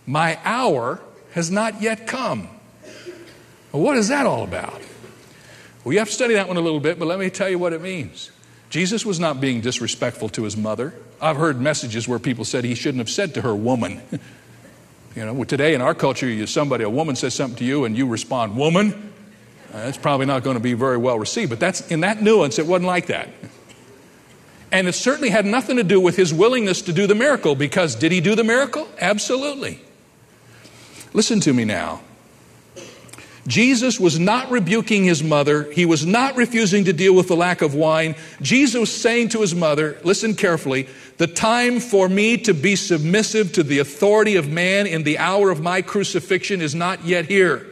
My 0.06 0.38
hour 0.44 1.00
has 1.32 1.50
not 1.50 1.82
yet 1.82 2.06
come. 2.06 2.50
Well, 3.72 3.82
what 3.82 3.98
is 3.98 4.10
that 4.10 4.26
all 4.26 4.44
about? 4.44 4.82
Well, 5.84 5.94
you 5.94 6.00
have 6.00 6.10
to 6.10 6.14
study 6.14 6.34
that 6.34 6.50
one 6.50 6.58
a 6.58 6.62
little 6.62 6.82
bit, 6.82 7.00
but 7.00 7.08
let 7.08 7.20
me 7.20 7.30
tell 7.30 7.48
you 7.48 7.58
what 7.58 7.72
it 7.72 7.82
means. 7.82 8.32
Jesus 8.70 9.06
was 9.06 9.20
not 9.20 9.40
being 9.40 9.62
disrespectful 9.62 10.30
to 10.30 10.44
his 10.44 10.58
mother. 10.58 10.94
I've 11.22 11.38
heard 11.38 11.62
messages 11.62 12.08
where 12.08 12.20
people 12.20 12.44
said 12.44 12.66
he 12.66 12.76
shouldn't 12.76 13.00
have 13.00 13.10
said 13.10 13.34
to 13.36 13.42
her, 13.42 13.56
woman. 13.56 14.02
You 15.20 15.26
know, 15.26 15.44
today 15.44 15.74
in 15.74 15.82
our 15.82 15.94
culture, 15.94 16.30
you 16.30 16.48
somebody, 16.48 16.86
a 16.86 16.90
woman 16.90 17.18
says 17.18 17.34
something 17.34 17.58
to 17.58 17.66
you, 17.66 17.84
and 17.84 17.98
you 17.98 18.08
respond, 18.08 18.56
"Woman." 18.56 19.12
Uh, 19.74 19.84
that's 19.84 19.98
probably 19.98 20.26
not 20.26 20.44
going 20.44 20.54
to 20.54 20.62
be 20.62 20.76
very 20.76 20.96
well 20.96 21.20
received. 21.20 21.50
But 21.50 21.60
that's 21.60 21.86
in 21.92 22.00
that 22.00 22.22
nuance, 22.22 22.58
it 22.58 22.66
wasn't 22.66 22.88
like 22.88 23.08
that. 23.08 23.28
And 24.72 24.88
it 24.88 24.94
certainly 24.94 25.28
had 25.28 25.46
nothing 25.46 25.76
to 25.76 25.84
do 25.84 26.00
with 26.00 26.16
his 26.16 26.34
willingness 26.34 26.82
to 26.84 26.94
do 26.94 27.06
the 27.06 27.16
miracle, 27.16 27.54
because 27.54 27.96
did 27.96 28.14
he 28.14 28.22
do 28.22 28.34
the 28.34 28.46
miracle? 28.46 28.88
Absolutely. 28.98 29.82
Listen 31.12 31.42
to 31.42 31.52
me 31.52 31.66
now. 31.66 32.00
Jesus 33.50 34.00
was 34.00 34.20
not 34.20 34.52
rebuking 34.52 35.04
his 35.04 35.24
mother. 35.24 35.64
He 35.72 35.84
was 35.84 36.06
not 36.06 36.38
refusing 36.38 36.86
to 36.86 36.94
deal 36.94 37.16
with 37.16 37.30
the 37.30 37.36
lack 37.36 37.64
of 37.64 37.74
wine. 37.74 38.16
Jesus 38.44 38.80
was 38.80 39.02
saying 39.02 39.30
to 39.30 39.42
his 39.42 39.56
mother, 39.56 40.00
listen 40.04 40.36
carefully, 40.36 40.88
the 41.18 41.26
time 41.26 41.80
for 41.80 42.08
me 42.08 42.38
to 42.38 42.54
be 42.54 42.76
submissive 42.76 43.52
to 43.54 43.64
the 43.64 43.80
authority 43.80 44.36
of 44.36 44.48
man 44.48 44.86
in 44.86 45.02
the 45.02 45.18
hour 45.18 45.50
of 45.50 45.62
my 45.62 45.82
crucifixion 45.82 46.62
is 46.62 46.76
not 46.76 47.06
yet 47.06 47.26
here. 47.26 47.66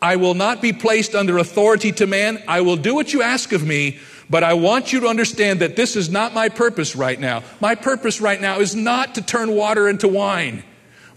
I 0.00 0.14
will 0.14 0.34
not 0.34 0.62
be 0.62 0.72
placed 0.72 1.16
under 1.16 1.38
authority 1.38 1.90
to 1.92 2.06
man. 2.06 2.40
I 2.46 2.60
will 2.60 2.76
do 2.76 2.94
what 2.94 3.12
you 3.12 3.20
ask 3.20 3.50
of 3.52 3.66
me, 3.66 3.98
but 4.30 4.44
I 4.44 4.54
want 4.54 4.92
you 4.92 5.00
to 5.00 5.08
understand 5.08 5.58
that 5.60 5.74
this 5.74 5.96
is 5.96 6.08
not 6.08 6.32
my 6.32 6.48
purpose 6.48 6.94
right 6.94 7.18
now. 7.18 7.42
My 7.60 7.74
purpose 7.74 8.20
right 8.20 8.40
now 8.40 8.60
is 8.60 8.76
not 8.76 9.16
to 9.16 9.22
turn 9.22 9.50
water 9.50 9.88
into 9.88 10.06
wine. 10.06 10.62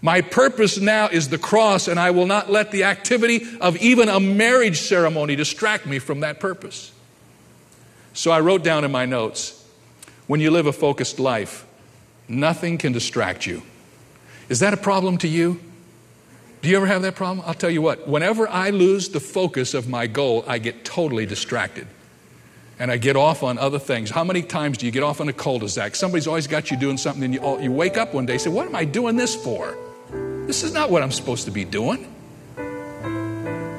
My 0.04 0.20
purpose 0.20 0.78
now 0.78 1.06
is 1.06 1.28
the 1.28 1.38
cross, 1.38 1.86
and 1.86 1.98
I 1.98 2.10
will 2.10 2.26
not 2.26 2.50
let 2.50 2.72
the 2.72 2.82
activity 2.84 3.46
of 3.60 3.76
even 3.76 4.08
a 4.08 4.18
marriage 4.18 4.80
ceremony 4.80 5.36
distract 5.36 5.86
me 5.86 6.00
from 6.00 6.20
that 6.20 6.40
purpose. 6.40 6.90
So 8.12 8.32
I 8.32 8.40
wrote 8.40 8.64
down 8.64 8.84
in 8.84 8.90
my 8.90 9.06
notes 9.06 9.64
when 10.26 10.40
you 10.40 10.50
live 10.50 10.66
a 10.66 10.72
focused 10.72 11.20
life, 11.20 11.64
nothing 12.28 12.78
can 12.78 12.92
distract 12.92 13.46
you. 13.46 13.62
Is 14.48 14.58
that 14.58 14.74
a 14.74 14.76
problem 14.76 15.18
to 15.18 15.28
you? 15.28 15.60
Do 16.62 16.68
you 16.68 16.76
ever 16.76 16.86
have 16.86 17.02
that 17.02 17.14
problem? 17.14 17.44
I'll 17.46 17.54
tell 17.54 17.70
you 17.70 17.80
what, 17.80 18.08
whenever 18.08 18.48
I 18.48 18.70
lose 18.70 19.08
the 19.08 19.20
focus 19.20 19.72
of 19.72 19.88
my 19.88 20.08
goal, 20.08 20.44
I 20.48 20.58
get 20.58 20.84
totally 20.84 21.26
distracted. 21.26 21.86
And 22.78 22.90
I 22.90 22.96
get 22.96 23.14
off 23.14 23.44
on 23.44 23.56
other 23.56 23.78
things. 23.78 24.10
How 24.10 24.24
many 24.24 24.42
times 24.42 24.78
do 24.78 24.86
you 24.86 24.92
get 24.92 25.04
off 25.04 25.20
on 25.20 25.28
a 25.28 25.32
cul-de-sac? 25.32 25.94
Somebody's 25.94 26.26
always 26.26 26.48
got 26.48 26.72
you 26.72 26.76
doing 26.76 26.96
something, 26.96 27.22
and 27.22 27.34
you, 27.34 27.60
you 27.60 27.70
wake 27.70 27.96
up 27.96 28.14
one 28.14 28.26
day 28.26 28.34
and 28.34 28.42
say, 28.42 28.50
What 28.50 28.66
am 28.66 28.74
I 28.74 28.84
doing 28.84 29.16
this 29.16 29.36
for? 29.36 29.76
This 30.46 30.64
is 30.64 30.72
not 30.72 30.90
what 30.90 31.02
I'm 31.02 31.12
supposed 31.12 31.44
to 31.44 31.50
be 31.50 31.64
doing. 31.64 32.08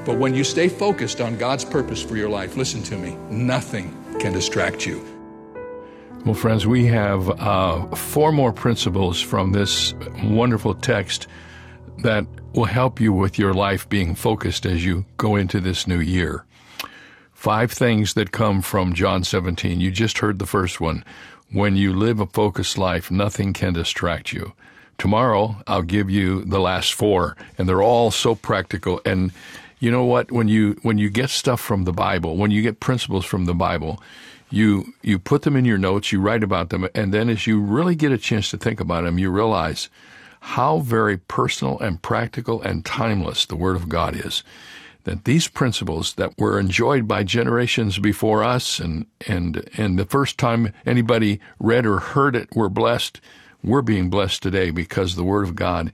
But 0.06 0.18
when 0.18 0.34
you 0.34 0.44
stay 0.44 0.68
focused 0.68 1.22
on 1.22 1.38
God's 1.38 1.64
purpose 1.64 2.02
for 2.02 2.18
your 2.18 2.30
life, 2.30 2.58
listen 2.58 2.84
to 2.84 2.98
me, 2.98 3.16
nothing 3.30 3.96
can 4.20 4.34
distract 4.34 4.86
you. 4.86 5.04
Well, 6.26 6.36
friends, 6.36 6.66
we 6.66 6.86
have 6.86 7.30
uh, 7.30 7.86
four 7.96 8.32
more 8.32 8.54
principles 8.54 9.22
from 9.22 9.52
this 9.52 9.94
wonderful 10.24 10.74
text 10.74 11.28
that 12.00 12.26
will 12.54 12.66
help 12.66 13.02
you 13.02 13.12
with 13.12 13.38
your 13.38 13.54
life 13.54 13.88
being 13.90 14.16
focused 14.16 14.66
as 14.66 14.86
you 14.86 15.06
go 15.18 15.36
into 15.36 15.60
this 15.60 15.86
new 15.86 16.00
year. 16.00 16.46
Five 17.34 17.74
things 17.74 18.14
that 18.14 18.32
come 18.32 18.62
from 18.62 18.94
John 18.94 19.26
17. 19.26 19.82
You 19.82 19.92
just 19.92 20.20
heard 20.20 20.40
the 20.40 20.46
first 20.46 20.80
one. 20.80 21.04
When 21.52 21.76
you 21.76 21.94
live 21.94 22.22
a 22.22 22.26
focused 22.26 22.78
life, 22.78 23.12
nothing 23.12 23.52
can 23.52 23.74
distract 23.74 24.32
you. 24.32 24.54
Tomorrow, 24.98 25.58
I'll 25.68 25.82
give 25.82 26.10
you 26.10 26.44
the 26.46 26.60
last 26.60 26.94
four, 26.94 27.36
and 27.58 27.68
they're 27.68 27.82
all 27.82 28.12
so 28.12 28.36
practical. 28.36 29.02
And 29.06 29.32
you 29.80 29.92
know 29.92 30.06
what? 30.06 30.32
When 30.32 30.48
you 30.48 30.78
when 30.82 30.98
you 30.98 31.10
get 31.10 31.30
stuff 31.30 31.60
from 31.60 31.84
the 31.84 31.92
Bible, 31.92 32.38
when 32.38 32.52
you 32.52 32.62
get 32.62 32.80
principles 32.80 33.26
from 33.26 33.46
the 33.46 33.54
Bible, 33.54 34.02
you 34.50 34.94
you 35.02 35.20
put 35.20 35.42
them 35.42 35.56
in 35.56 35.66
your 35.66 35.78
notes, 35.78 36.12
you 36.12 36.22
write 36.22 36.44
about 36.44 36.70
them, 36.70 36.88
and 36.94 37.14
then 37.14 37.28
as 37.28 37.48
you 37.48 37.60
really 37.60 37.96
get 37.96 38.12
a 38.12 38.18
chance 38.18 38.50
to 38.52 38.58
think 38.58 38.80
about 38.80 39.04
them, 39.04 39.18
you 39.18 39.30
realize 39.30 39.90
how 40.40 40.80
very 40.80 41.18
personal 41.18 41.80
and 41.80 42.02
practical 42.02 42.62
and 42.62 42.86
timeless 42.86 43.46
the 43.46 43.56
Word 43.56 43.76
of 43.76 43.90
God 43.90 44.16
is. 44.16 44.44
That 45.06 45.24
these 45.24 45.48
principles 45.48 46.14
that 46.16 46.38
were 46.38 46.60
enjoyed 46.60 47.08
by 47.08 47.24
generations 47.24 47.98
before 47.98 48.44
us, 48.44 48.80
and 48.80 49.06
and 49.28 49.68
and 49.76 49.98
the 49.98 50.06
first 50.06 50.38
time 50.38 50.72
anybody 50.86 51.40
read 51.60 51.86
or 51.86 52.00
heard 52.00 52.36
it 52.36 52.56
were 52.56 52.70
blessed, 52.70 53.20
we're 53.64 53.82
being 53.82 54.10
blessed 54.10 54.44
today 54.44 54.72
because 54.72 55.16
the 55.16 55.24
Word 55.24 55.48
of 55.48 55.56
God 55.56 55.92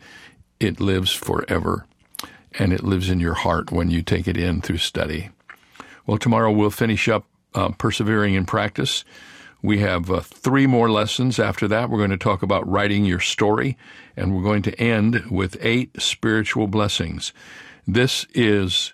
it 0.60 0.80
lives 0.80 1.14
forever, 1.14 1.86
and 2.58 2.74
it 2.74 2.84
lives 2.84 3.10
in 3.10 3.20
your 3.20 3.36
heart 3.36 3.72
when 3.72 3.90
you 3.90 4.02
take 4.02 4.28
it 4.28 4.38
in 4.38 4.62
through 4.62 4.78
study. 4.78 5.30
Well, 6.06 6.18
tomorrow 6.18 6.52
we'll 6.52 6.70
finish 6.72 7.08
up 7.08 7.26
uh, 7.56 7.70
persevering 7.70 8.34
in 8.34 8.46
practice. 8.46 9.06
We 9.62 9.80
have 9.80 10.10
uh, 10.10 10.22
three 10.22 10.68
more 10.68 10.90
lessons 10.90 11.40
after 11.40 11.68
that. 11.68 11.90
We're 11.90 11.98
going 11.98 12.10
to 12.10 12.18
talk 12.18 12.44
about 12.44 12.70
writing 12.70 13.06
your 13.06 13.20
story, 13.20 13.78
and 14.18 14.36
we're 14.36 14.44
going 14.44 14.64
to 14.64 14.80
end 14.80 15.26
with 15.30 15.58
eight 15.62 16.02
spiritual 16.02 16.68
blessings. 16.68 17.34
This 17.88 18.26
is 18.34 18.94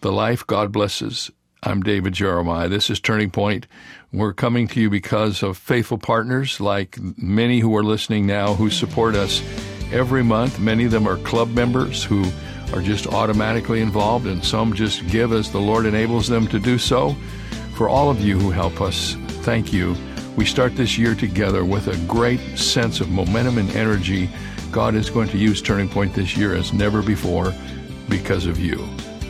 the 0.00 0.12
life 0.12 0.46
God 0.46 0.72
blesses. 0.72 1.30
I'm 1.62 1.82
David 1.82 2.12
Jeremiah. 2.12 2.68
This 2.68 2.90
is 2.90 3.00
Turning 3.00 3.30
Point. 3.30 3.66
We're 4.14 4.32
coming 4.32 4.68
to 4.68 4.80
you 4.80 4.90
because 4.90 5.42
of 5.42 5.58
faithful 5.58 5.98
partners 5.98 6.60
like 6.60 6.96
many 7.18 7.58
who 7.58 7.76
are 7.76 7.82
listening 7.82 8.28
now 8.28 8.54
who 8.54 8.70
support 8.70 9.16
us 9.16 9.42
every 9.90 10.22
month. 10.22 10.60
Many 10.60 10.84
of 10.84 10.92
them 10.92 11.08
are 11.08 11.16
club 11.16 11.48
members 11.48 12.04
who 12.04 12.24
are 12.72 12.80
just 12.80 13.08
automatically 13.08 13.80
involved, 13.80 14.28
and 14.28 14.44
some 14.44 14.72
just 14.72 15.04
give 15.08 15.32
as 15.32 15.50
the 15.50 15.58
Lord 15.58 15.84
enables 15.84 16.28
them 16.28 16.46
to 16.48 16.60
do 16.60 16.78
so. 16.78 17.16
For 17.74 17.88
all 17.88 18.08
of 18.08 18.20
you 18.20 18.38
who 18.38 18.52
help 18.52 18.80
us, 18.80 19.14
thank 19.42 19.72
you. 19.72 19.96
We 20.36 20.44
start 20.44 20.76
this 20.76 20.96
year 20.96 21.16
together 21.16 21.64
with 21.64 21.88
a 21.88 22.06
great 22.06 22.56
sense 22.56 23.00
of 23.00 23.10
momentum 23.10 23.58
and 23.58 23.70
energy. 23.72 24.30
God 24.70 24.94
is 24.94 25.10
going 25.10 25.28
to 25.30 25.38
use 25.38 25.60
Turning 25.60 25.88
Point 25.88 26.14
this 26.14 26.36
year 26.36 26.54
as 26.54 26.72
never 26.72 27.02
before 27.02 27.52
because 28.08 28.46
of 28.46 28.60
you. 28.60 28.78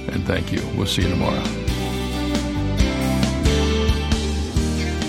And 0.09 0.27
thank 0.27 0.53
you. 0.53 0.61
We'll 0.77 0.87
see 0.87 1.05
you 1.05 1.09
tomorrow. 1.09 1.63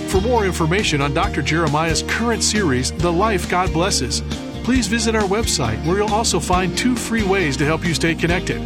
For 0.07 0.21
more 0.21 0.45
information 0.45 1.01
on 1.01 1.13
Dr. 1.13 1.41
Jeremiah's 1.41 2.03
current 2.03 2.43
series, 2.43 2.91
The 2.91 3.11
Life 3.11 3.49
God 3.49 3.73
Blesses, 3.73 4.21
please 4.63 4.87
visit 4.87 5.15
our 5.15 5.23
website 5.23 5.83
where 5.85 5.97
you'll 5.97 6.13
also 6.13 6.39
find 6.39 6.77
two 6.77 6.95
free 6.95 7.23
ways 7.23 7.57
to 7.57 7.65
help 7.65 7.85
you 7.85 7.93
stay 7.93 8.15
connected 8.15 8.61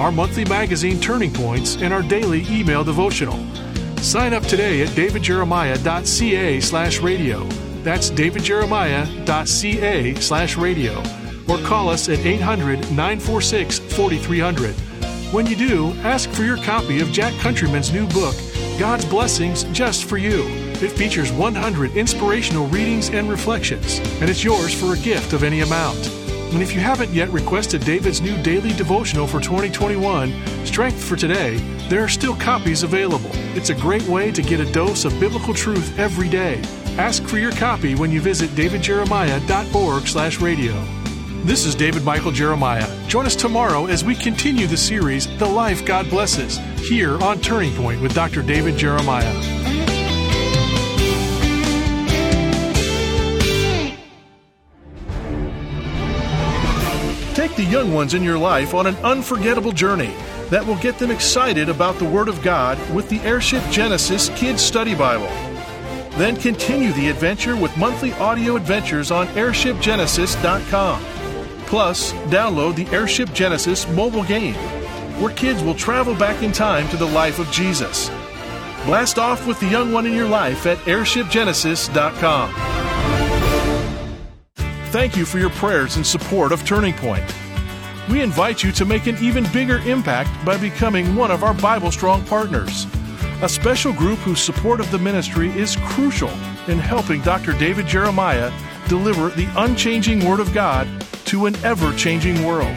our 0.00 0.10
monthly 0.10 0.44
magazine 0.46 0.98
Turning 0.98 1.32
Points 1.32 1.76
and 1.76 1.92
our 1.92 2.02
daily 2.02 2.44
email 2.48 2.82
devotional. 2.82 3.38
Sign 3.98 4.32
up 4.32 4.42
today 4.44 4.80
at 4.80 4.88
davidjeremiah.ca 4.88 6.60
slash 6.60 7.00
radio. 7.00 7.44
That's 7.82 8.10
davidjeremiah.ca 8.10 10.14
slash 10.14 10.56
radio. 10.56 11.02
Or 11.48 11.58
call 11.58 11.90
us 11.90 12.08
at 12.08 12.20
800 12.20 12.78
946 12.90 13.78
4300. 13.78 14.74
When 15.32 15.46
you 15.46 15.56
do, 15.56 15.92
ask 16.02 16.30
for 16.30 16.44
your 16.44 16.56
copy 16.58 17.00
of 17.00 17.12
Jack 17.12 17.34
Countryman's 17.34 17.92
new 17.92 18.06
book, 18.08 18.34
God's 18.78 19.04
Blessings 19.04 19.64
Just 19.64 20.04
for 20.04 20.16
You. 20.16 20.59
It 20.82 20.92
features 20.92 21.30
100 21.30 21.94
inspirational 21.94 22.66
readings 22.68 23.10
and 23.10 23.28
reflections, 23.28 23.98
and 24.20 24.30
it's 24.30 24.42
yours 24.42 24.72
for 24.72 24.94
a 24.94 24.98
gift 24.98 25.34
of 25.34 25.42
any 25.42 25.60
amount. 25.60 26.08
And 26.54 26.62
if 26.62 26.72
you 26.72 26.80
haven't 26.80 27.12
yet 27.12 27.28
requested 27.28 27.84
David's 27.84 28.22
new 28.22 28.42
daily 28.42 28.72
devotional 28.72 29.26
for 29.26 29.40
2021, 29.40 30.32
Strength 30.64 31.04
for 31.04 31.16
Today, 31.16 31.58
there 31.90 32.02
are 32.02 32.08
still 32.08 32.34
copies 32.34 32.82
available. 32.82 33.28
It's 33.54 33.68
a 33.68 33.74
great 33.74 34.04
way 34.04 34.32
to 34.32 34.40
get 34.40 34.58
a 34.58 34.72
dose 34.72 35.04
of 35.04 35.20
biblical 35.20 35.52
truth 35.52 35.98
every 35.98 36.30
day. 36.30 36.62
Ask 36.96 37.24
for 37.24 37.36
your 37.36 37.52
copy 37.52 37.94
when 37.94 38.10
you 38.10 38.22
visit 38.22 38.48
davidjeremiah.org/radio. 38.50 40.84
This 41.44 41.66
is 41.66 41.74
David 41.74 42.04
Michael 42.04 42.32
Jeremiah. 42.32 42.88
Join 43.06 43.26
us 43.26 43.36
tomorrow 43.36 43.84
as 43.86 44.02
we 44.02 44.14
continue 44.14 44.66
the 44.66 44.78
series 44.78 45.26
The 45.38 45.46
Life 45.46 45.84
God 45.84 46.08
Blesses 46.08 46.58
here 46.78 47.22
on 47.22 47.38
Turning 47.40 47.74
Point 47.74 48.00
with 48.00 48.14
Dr. 48.14 48.40
David 48.42 48.78
Jeremiah. 48.78 49.59
The 57.60 57.66
young 57.66 57.92
ones 57.92 58.14
in 58.14 58.22
your 58.22 58.38
life 58.38 58.72
on 58.72 58.86
an 58.86 58.96
unforgettable 59.04 59.72
journey 59.72 60.14
that 60.48 60.66
will 60.66 60.76
get 60.76 60.96
them 60.96 61.10
excited 61.10 61.68
about 61.68 61.94
the 61.96 62.04
Word 62.06 62.26
of 62.26 62.40
God 62.40 62.78
with 62.94 63.06
the 63.10 63.20
Airship 63.20 63.62
Genesis 63.70 64.30
Kids 64.30 64.62
Study 64.62 64.94
Bible. 64.94 65.28
Then 66.16 66.36
continue 66.36 66.90
the 66.94 67.10
adventure 67.10 67.56
with 67.56 67.76
monthly 67.76 68.14
audio 68.14 68.56
adventures 68.56 69.10
on 69.10 69.26
airshipgenesis.com. 69.28 71.02
Plus, 71.66 72.12
download 72.30 72.76
the 72.76 72.86
Airship 72.96 73.30
Genesis 73.34 73.86
mobile 73.88 74.24
game, 74.24 74.54
where 75.20 75.34
kids 75.34 75.62
will 75.62 75.74
travel 75.74 76.14
back 76.14 76.42
in 76.42 76.52
time 76.52 76.88
to 76.88 76.96
the 76.96 77.04
life 77.04 77.38
of 77.38 77.50
Jesus. 77.50 78.08
Blast 78.86 79.18
off 79.18 79.46
with 79.46 79.60
the 79.60 79.68
young 79.68 79.92
one 79.92 80.06
in 80.06 80.14
your 80.14 80.28
life 80.28 80.64
at 80.64 80.78
airshipgenesis.com. 80.78 82.54
Thank 84.90 85.16
you 85.16 85.26
for 85.26 85.38
your 85.38 85.50
prayers 85.50 85.96
and 85.96 86.06
support 86.06 86.52
of 86.52 86.64
Turning 86.66 86.94
Point. 86.94 87.49
We 88.10 88.22
invite 88.22 88.64
you 88.64 88.72
to 88.72 88.84
make 88.84 89.06
an 89.06 89.16
even 89.22 89.46
bigger 89.52 89.78
impact 89.88 90.44
by 90.44 90.56
becoming 90.56 91.14
one 91.14 91.30
of 91.30 91.44
our 91.44 91.54
Bible 91.54 91.92
Strong 91.92 92.24
partners. 92.24 92.88
A 93.40 93.48
special 93.48 93.92
group 93.92 94.18
whose 94.18 94.42
support 94.42 94.80
of 94.80 94.90
the 94.90 94.98
ministry 94.98 95.48
is 95.50 95.76
crucial 95.84 96.30
in 96.66 96.80
helping 96.80 97.20
Dr. 97.20 97.52
David 97.52 97.86
Jeremiah 97.86 98.52
deliver 98.88 99.28
the 99.28 99.48
unchanging 99.56 100.26
Word 100.26 100.40
of 100.40 100.52
God 100.52 100.88
to 101.26 101.46
an 101.46 101.54
ever 101.64 101.94
changing 101.94 102.44
world. 102.44 102.76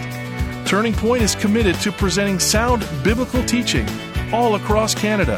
Turning 0.67 0.93
Point 0.93 1.23
is 1.23 1.33
committed 1.33 1.75
to 1.77 1.91
presenting 1.91 2.37
sound 2.37 2.87
biblical 3.03 3.43
teaching 3.43 3.87
all 4.31 4.53
across 4.53 4.93
Canada. 4.93 5.37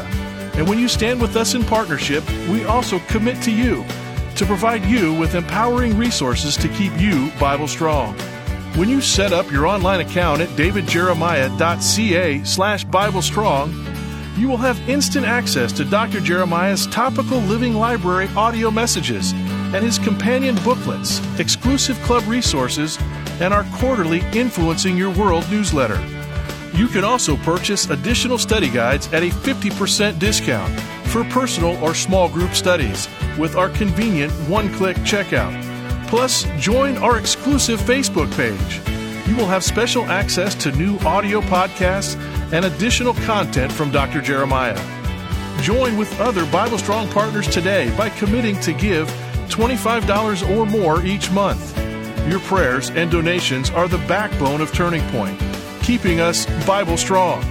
And 0.56 0.68
when 0.68 0.78
you 0.78 0.88
stand 0.88 1.22
with 1.22 1.36
us 1.36 1.54
in 1.54 1.64
partnership, 1.64 2.22
we 2.50 2.66
also 2.66 2.98
commit 3.08 3.42
to 3.44 3.50
you 3.50 3.82
to 4.36 4.44
provide 4.44 4.84
you 4.84 5.14
with 5.14 5.34
empowering 5.34 5.96
resources 5.96 6.54
to 6.58 6.68
keep 6.68 6.92
you 7.00 7.32
Bible 7.40 7.66
strong. 7.66 8.14
When 8.76 8.90
you 8.90 9.00
set 9.00 9.32
up 9.32 9.50
your 9.50 9.66
online 9.66 10.00
account 10.00 10.42
at 10.42 10.50
davidjeremiah.ca 10.50 12.44
slash 12.44 12.84
Bible 12.84 13.22
Strong, 13.22 13.72
you 14.36 14.48
will 14.48 14.58
have 14.58 14.86
instant 14.86 15.24
access 15.24 15.72
to 15.72 15.84
Dr. 15.86 16.20
Jeremiah's 16.20 16.86
topical 16.88 17.38
living 17.38 17.72
library 17.72 18.28
audio 18.36 18.70
messages 18.70 19.32
and 19.32 19.82
his 19.82 19.98
companion 19.98 20.56
booklets, 20.56 21.22
exclusive 21.40 21.96
club 22.02 22.22
resources, 22.28 22.98
and 23.40 23.54
our 23.54 23.64
quarterly 23.76 24.20
Influencing 24.34 24.94
Your 24.94 25.10
World 25.14 25.50
newsletter. 25.50 25.98
You 26.74 26.86
can 26.86 27.02
also 27.02 27.38
purchase 27.38 27.88
additional 27.88 28.36
study 28.36 28.68
guides 28.68 29.10
at 29.14 29.22
a 29.22 29.30
50% 29.30 30.18
discount 30.18 30.78
for 31.08 31.24
personal 31.24 31.82
or 31.82 31.94
small 31.94 32.28
group 32.28 32.52
studies 32.52 33.08
with 33.38 33.56
our 33.56 33.70
convenient 33.70 34.34
one 34.50 34.70
click 34.74 34.98
checkout. 34.98 35.65
Plus, 36.06 36.44
join 36.58 36.96
our 36.98 37.18
exclusive 37.18 37.80
Facebook 37.80 38.30
page. 38.36 38.80
You 39.28 39.36
will 39.36 39.46
have 39.46 39.64
special 39.64 40.04
access 40.04 40.54
to 40.56 40.72
new 40.72 40.98
audio 41.00 41.40
podcasts 41.40 42.16
and 42.52 42.64
additional 42.64 43.14
content 43.14 43.72
from 43.72 43.90
Dr. 43.90 44.20
Jeremiah. 44.20 44.78
Join 45.62 45.96
with 45.96 46.20
other 46.20 46.46
Bible 46.46 46.78
Strong 46.78 47.08
partners 47.08 47.48
today 47.48 47.94
by 47.96 48.10
committing 48.10 48.60
to 48.60 48.72
give 48.72 49.08
$25 49.48 50.56
or 50.56 50.66
more 50.66 51.04
each 51.04 51.30
month. 51.32 51.76
Your 52.28 52.40
prayers 52.40 52.90
and 52.90 53.10
donations 53.10 53.70
are 53.70 53.88
the 53.88 53.98
backbone 53.98 54.60
of 54.60 54.72
Turning 54.72 55.02
Point, 55.10 55.40
keeping 55.82 56.20
us 56.20 56.46
Bible 56.66 56.96
Strong. 56.96 57.42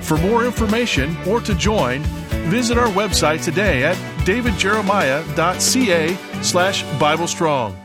For 0.00 0.16
more 0.16 0.44
information 0.44 1.16
or 1.26 1.40
to 1.42 1.54
join, 1.54 2.02
visit 2.48 2.78
our 2.78 2.88
website 2.88 3.44
today 3.44 3.84
at 3.84 3.96
davidjeremiah.ca 4.24 6.42
slash 6.42 6.82
Bible 6.98 7.28
Strong. 7.28 7.76